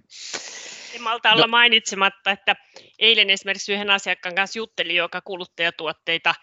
En 0.96 1.02
malta 1.02 1.32
olla 1.32 1.46
no. 1.46 1.52
mainitsematta, 1.52 2.32
että 2.32 2.56
eilen 3.00 3.30
esimerkiksi 3.30 3.74
yhden 3.74 3.90
asiakkaan 3.90 4.36
kanssa 4.36 4.60
juttelin, 4.60 4.96
joka 4.96 5.22
kuluttajatuotteita 5.22 6.36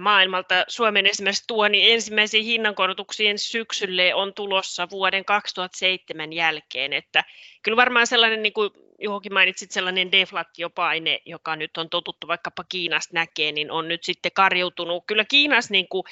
maailmalta 0.00 0.64
Suomen 0.68 1.06
esimerkiksi 1.06 1.44
tuo, 1.46 1.68
niin 1.68 1.92
ensimmäisiin 1.92 2.44
hinnankorotuksien 2.44 3.38
syksylle 3.38 4.14
on 4.14 4.34
tulossa 4.34 4.90
vuoden 4.90 5.24
2007 5.24 6.32
jälkeen. 6.32 6.92
Että 6.92 7.24
kyllä 7.62 7.76
varmaan 7.76 8.06
sellainen 8.06 8.42
niin 8.42 8.52
kuin 8.52 8.70
johonkin 8.98 9.32
mainitsit 9.32 9.70
sellainen 9.70 10.12
deflatiopaine, 10.12 11.20
joka 11.24 11.56
nyt 11.56 11.76
on 11.76 11.90
totuttu 11.90 12.28
vaikkapa 12.28 12.64
Kiinasta 12.64 13.14
näkee, 13.14 13.52
niin 13.52 13.70
on 13.70 13.88
nyt 13.88 14.04
sitten 14.04 14.32
karjutunut. 14.34 15.04
Kyllä 15.06 15.24
Kiinassa 15.24 15.72
niin 15.72 15.88
kuin, 15.88 16.04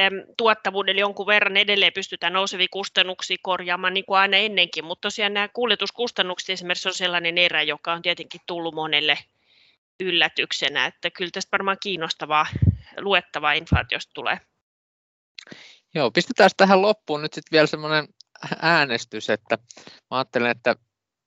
äm, 0.00 0.22
tuottavuudella 0.36 1.00
jonkun 1.00 1.26
verran 1.26 1.56
edelleen 1.56 1.92
pystytään 1.92 2.32
nousevia 2.32 2.66
kustannuksia 2.70 3.36
korjaamaan 3.42 3.94
niin 3.94 4.04
kuin 4.04 4.18
aina 4.18 4.36
ennenkin, 4.36 4.84
mutta 4.84 5.06
tosiaan 5.06 5.34
nämä 5.34 5.48
kuljetuskustannukset 5.48 6.50
esimerkiksi 6.50 6.88
on 6.88 6.94
sellainen 6.94 7.38
erä, 7.38 7.62
joka 7.62 7.92
on 7.92 8.02
tietenkin 8.02 8.40
tullut 8.46 8.74
monelle 8.74 9.18
yllätyksenä, 10.00 10.86
että 10.86 11.10
kyllä 11.10 11.30
tästä 11.30 11.52
varmaan 11.52 11.78
kiinnostavaa 11.82 12.46
luettavaa 12.98 13.52
inflaatiosta 13.52 14.10
tulee. 14.14 14.40
Joo, 15.94 16.10
pistetään 16.10 16.50
tähän 16.56 16.82
loppuun 16.82 17.22
nyt 17.22 17.32
sitten 17.32 17.56
vielä 17.56 17.66
semmoinen 17.66 18.08
äänestys, 18.62 19.30
että 19.30 19.58
mä 20.10 20.16
ajattelen, 20.16 20.50
että 20.50 20.76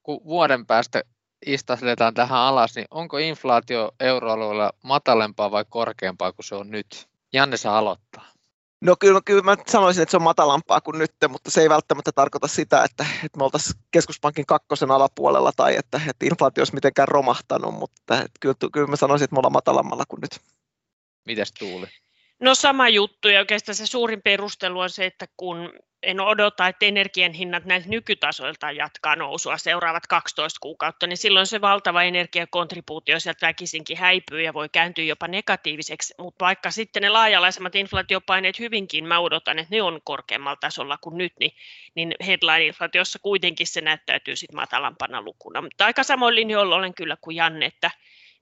kun 0.02 0.20
vuoden 0.24 0.66
päästä 0.66 1.02
istasletaan 1.46 2.14
tähän 2.14 2.38
alas, 2.38 2.74
niin 2.74 2.86
onko 2.90 3.18
inflaatio 3.18 3.92
euroalueella 4.00 4.72
matalempaa 4.84 5.50
vai 5.50 5.64
korkeampaa 5.68 6.32
kuin 6.32 6.44
se 6.44 6.54
on 6.54 6.70
nyt? 6.70 7.08
Janne 7.32 7.56
saa 7.56 7.78
aloittaa. 7.78 8.24
No 8.80 8.96
kyllä, 9.00 9.20
kyllä 9.24 9.42
mä 9.42 9.56
sanoisin, 9.66 10.02
että 10.02 10.10
se 10.10 10.16
on 10.16 10.22
matalampaa 10.22 10.80
kuin 10.80 10.98
nyt, 10.98 11.12
mutta 11.28 11.50
se 11.50 11.60
ei 11.60 11.68
välttämättä 11.68 12.12
tarkoita 12.14 12.48
sitä, 12.48 12.84
että, 12.84 13.06
että 13.24 13.38
me 13.38 13.44
oltaisiin 13.44 13.80
keskuspankin 13.90 14.46
kakkosen 14.46 14.90
alapuolella 14.90 15.52
tai 15.56 15.76
että, 15.76 16.00
että 16.08 16.26
inflaatio 16.26 16.60
olisi 16.60 16.74
mitenkään 16.74 17.08
romahtanut, 17.08 17.74
mutta 17.74 18.14
että 18.14 18.38
kyllä, 18.40 18.54
kyllä 18.72 18.86
mä 18.86 18.96
sanoisin, 18.96 19.24
että 19.24 19.34
me 19.34 19.38
ollaan 19.38 19.52
matalammalla 19.52 20.04
kuin 20.08 20.20
nyt. 20.20 20.40
Mites 21.28 21.52
Tuuli? 21.52 21.86
No 22.40 22.54
sama 22.54 22.88
juttu 22.88 23.28
ja 23.28 23.38
oikeastaan 23.38 23.76
se 23.76 23.86
suurin 23.86 24.22
perustelu 24.22 24.80
on 24.80 24.90
se, 24.90 25.06
että 25.06 25.26
kun 25.36 25.72
en 26.02 26.20
odota, 26.20 26.68
että 26.68 26.86
energian 26.86 27.32
hinnat 27.32 27.64
näiltä 27.64 27.88
nykytasoilta 27.88 28.70
jatkaa 28.70 29.16
nousua 29.16 29.58
seuraavat 29.58 30.06
12 30.06 30.58
kuukautta, 30.62 31.06
niin 31.06 31.16
silloin 31.16 31.46
se 31.46 31.60
valtava 31.60 32.02
energiakontribuutio 32.02 33.20
sieltä 33.20 33.46
väkisinkin 33.46 33.96
häipyy 33.96 34.42
ja 34.42 34.54
voi 34.54 34.68
kääntyä 34.68 35.04
jopa 35.04 35.28
negatiiviseksi, 35.28 36.14
mutta 36.18 36.44
vaikka 36.44 36.70
sitten 36.70 37.02
ne 37.02 37.08
laajalaisemmat 37.08 37.74
inflaatiopaineet 37.74 38.58
hyvinkin, 38.58 39.06
mä 39.06 39.18
odotan, 39.18 39.58
että 39.58 39.74
ne 39.74 39.82
on 39.82 40.00
korkeammalla 40.04 40.56
tasolla 40.56 40.98
kuin 40.98 41.18
nyt, 41.18 41.32
niin, 41.40 41.52
niin 41.94 42.14
headline-inflaatiossa 42.26 43.18
kuitenkin 43.22 43.66
se 43.66 43.80
näyttäytyy 43.80 44.36
sitten 44.36 44.56
matalampana 44.56 45.22
lukuna. 45.22 45.62
Mutta 45.62 45.84
aika 45.84 46.02
samoin 46.02 46.34
linjoilla 46.34 46.76
olen 46.76 46.94
kyllä 46.94 47.16
kuin 47.20 47.36
Janne, 47.36 47.66
että 47.66 47.90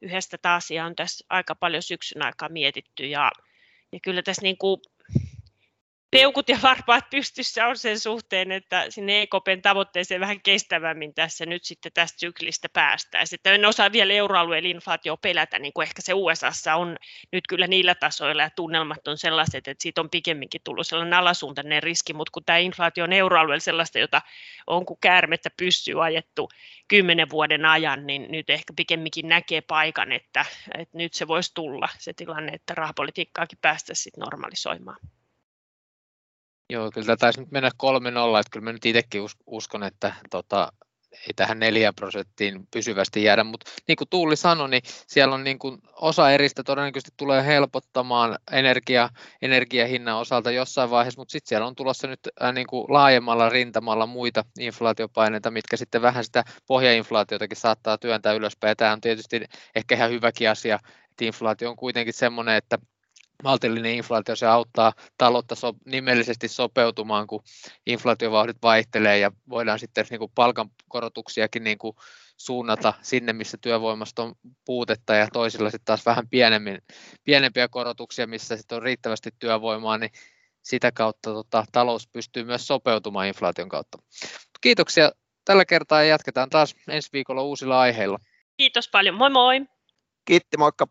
yhdestä 0.03 0.39
taas 0.43 0.69
on 0.87 0.97
tässä 0.97 1.25
aika 1.29 1.55
paljon 1.55 1.83
syksyn 1.83 2.25
aikaa 2.25 2.49
mietitty. 2.49 3.07
Ja, 3.07 3.31
ja 3.93 3.99
kyllä 4.03 4.23
tässä 4.23 4.43
niin 4.43 4.59
kuin 4.59 4.81
peukut 6.11 6.49
ja 6.49 6.59
varpaat 6.63 7.11
pystyssä 7.11 7.67
on 7.67 7.77
sen 7.77 8.01
suhteen, 8.01 8.53
että 8.53 8.87
sinne 8.89 9.23
EKPn 9.23 9.63
tavoitteeseen 9.63 10.21
vähän 10.21 10.41
kestävämmin 10.41 11.15
tässä 11.15 11.47
nyt 11.47 11.65
sitten 11.65 11.93
tästä 11.93 12.19
syklistä 12.19 12.69
päästään. 12.73 13.27
Sitten 13.27 13.55
en 13.55 13.65
osaa 13.65 13.93
vielä 13.93 14.13
euroalueen 14.13 14.67
inflaatio 14.67 15.17
pelätä, 15.17 15.59
niin 15.59 15.73
kuin 15.73 15.83
ehkä 15.83 16.03
se 16.03 16.15
USAssa 16.15 16.75
on 16.75 16.97
nyt 17.33 17.45
kyllä 17.49 17.67
niillä 17.67 17.95
tasoilla 17.95 18.43
ja 18.43 18.51
tunnelmat 18.51 19.09
on 19.09 19.19
sellaiset, 19.19 19.69
että 19.69 19.83
siitä 19.83 20.01
on 20.01 20.11
pikemminkin 20.11 20.61
tullut 20.65 20.87
sellainen 20.87 21.19
alasuuntainen 21.19 21.83
riski, 21.83 22.13
mutta 22.13 22.31
kun 22.31 22.45
tämä 22.45 22.59
inflaatio 22.59 23.05
on 23.05 23.13
euroalueella 23.13 23.61
sellaista, 23.61 23.99
jota 23.99 24.23
on 24.67 24.87
kuin 24.87 24.99
käärmettä 25.01 25.51
pystyy 25.57 26.05
ajettu 26.05 26.49
kymmenen 26.89 27.31
vuoden 27.31 27.65
ajan, 27.65 28.07
niin 28.07 28.27
nyt 28.31 28.51
ehkä 28.51 28.73
pikemminkin 28.77 29.29
näkee 29.29 29.61
paikan, 29.61 30.13
että, 30.13 30.45
että 30.79 30.99
nyt 30.99 31.15
se 31.15 31.29
voisi 31.29 31.55
tulla 31.55 31.89
se 31.99 32.13
tilanne, 32.13 32.53
että 32.53 32.75
rahapolitiikkaakin 32.75 33.59
päästä 33.63 33.95
sitten 33.95 34.21
normalisoimaan. 34.21 34.99
Joo, 36.71 36.91
kyllä 36.91 37.17
taisi 37.17 37.41
nyt 37.41 37.51
mennä 37.51 37.69
3-0, 37.69 38.41
että 38.41 38.51
kyllä 38.51 38.65
mä 38.65 38.73
nyt 38.73 38.87
itsekin 38.87 39.23
uskon, 39.47 39.83
että 39.83 40.15
tota, 40.31 40.73
ei 41.13 41.35
tähän 41.37 41.59
4 41.59 41.93
prosenttiin 41.93 42.67
pysyvästi 42.73 43.23
jäädä, 43.25 43.45
mutta 43.45 43.71
niin 43.89 43.97
kuin 43.97 44.09
Tuuli 44.09 44.37
sanoi, 44.37 44.69
niin 44.71 44.83
siellä 45.07 45.35
on 45.35 45.45
niin 45.45 45.59
kuin 45.59 45.79
osa 45.93 46.31
eristä 46.31 46.63
todennäköisesti 46.63 47.11
tulee 47.17 47.47
helpottamaan 47.47 48.39
energia, 48.53 49.09
energiahinnan 49.43 50.17
osalta 50.17 50.51
jossain 50.51 50.91
vaiheessa, 50.91 51.21
mutta 51.21 51.33
sitten 51.33 51.49
siellä 51.49 51.67
on 51.67 51.75
tulossa 51.75 52.09
nyt 52.09 52.21
äh, 52.43 52.53
niin 52.53 52.67
kuin 52.67 52.87
laajemmalla 52.89 53.49
rintamalla 53.49 54.07
muita 54.07 54.45
inflaatiopaineita, 54.59 55.51
mitkä 55.51 55.77
sitten 55.77 56.03
vähän 56.03 56.25
sitä 56.25 56.45
pohjainflaatiotakin 56.67 57.57
saattaa 57.57 57.99
työntää 57.99 58.33
ylöspäin. 58.33 58.71
Ja 58.71 58.77
tämä 58.77 58.93
on 58.93 59.01
tietysti 59.01 59.45
ehkä 59.75 59.95
ihan 59.95 60.11
hyväkin 60.11 60.51
asia, 60.51 60.79
että 61.11 61.25
inflaatio 61.25 61.71
on 61.71 61.77
kuitenkin 61.77 62.15
semmoinen, 62.15 62.57
että 62.57 62.79
maltillinen 63.45 63.95
inflaatio, 63.95 64.37
se 64.37 64.47
auttaa 64.47 64.93
taloutta 65.19 65.55
so, 65.55 65.73
nimellisesti 65.85 66.49
sopeutumaan, 66.49 67.27
kun 67.27 67.43
inflaatiovauhdit 67.87 68.57
vaihtelee 68.63 69.19
ja 69.19 69.33
voidaan 69.49 69.79
sitten 69.79 70.07
niin 70.11 70.19
kuin 70.19 70.33
palkankorotuksiakin 70.35 71.65
niin 71.65 71.79
kuin 71.79 71.97
suunnata 72.37 72.95
sinne, 73.03 73.33
missä 73.33 73.59
työvoimasta 73.61 74.23
on 74.23 74.35
puutetta 74.65 75.15
ja 75.15 75.29
toisilla 75.33 75.71
sitten 75.71 75.85
taas 75.85 76.07
vähän 76.07 76.29
pienemmin, 76.29 76.79
pienempiä 77.25 77.69
korotuksia, 77.69 78.27
missä 78.27 78.57
sitten 78.57 78.77
on 78.77 78.83
riittävästi 78.83 79.31
työvoimaa, 79.39 79.99
niin 79.99 80.11
sitä 80.63 80.93
kautta 80.93 81.33
tota, 81.33 81.65
talous 81.73 82.09
pystyy 82.09 82.45
myös 82.45 82.67
sopeutumaan 82.67 83.27
inflaation 83.27 83.69
kautta. 83.69 83.99
Kiitoksia 84.61 85.11
tällä 85.45 85.65
kertaa 85.65 86.03
ja 86.03 86.09
jatketaan 86.09 86.51
taas 86.51 86.75
ensi 86.89 87.09
viikolla 87.13 87.43
uusilla 87.43 87.81
aiheilla. 87.81 88.19
Kiitos 88.57 88.89
paljon, 88.89 89.15
moi 89.15 89.31
moi! 89.31 89.61
Kiitti, 90.25 90.57
moikka! 90.57 90.87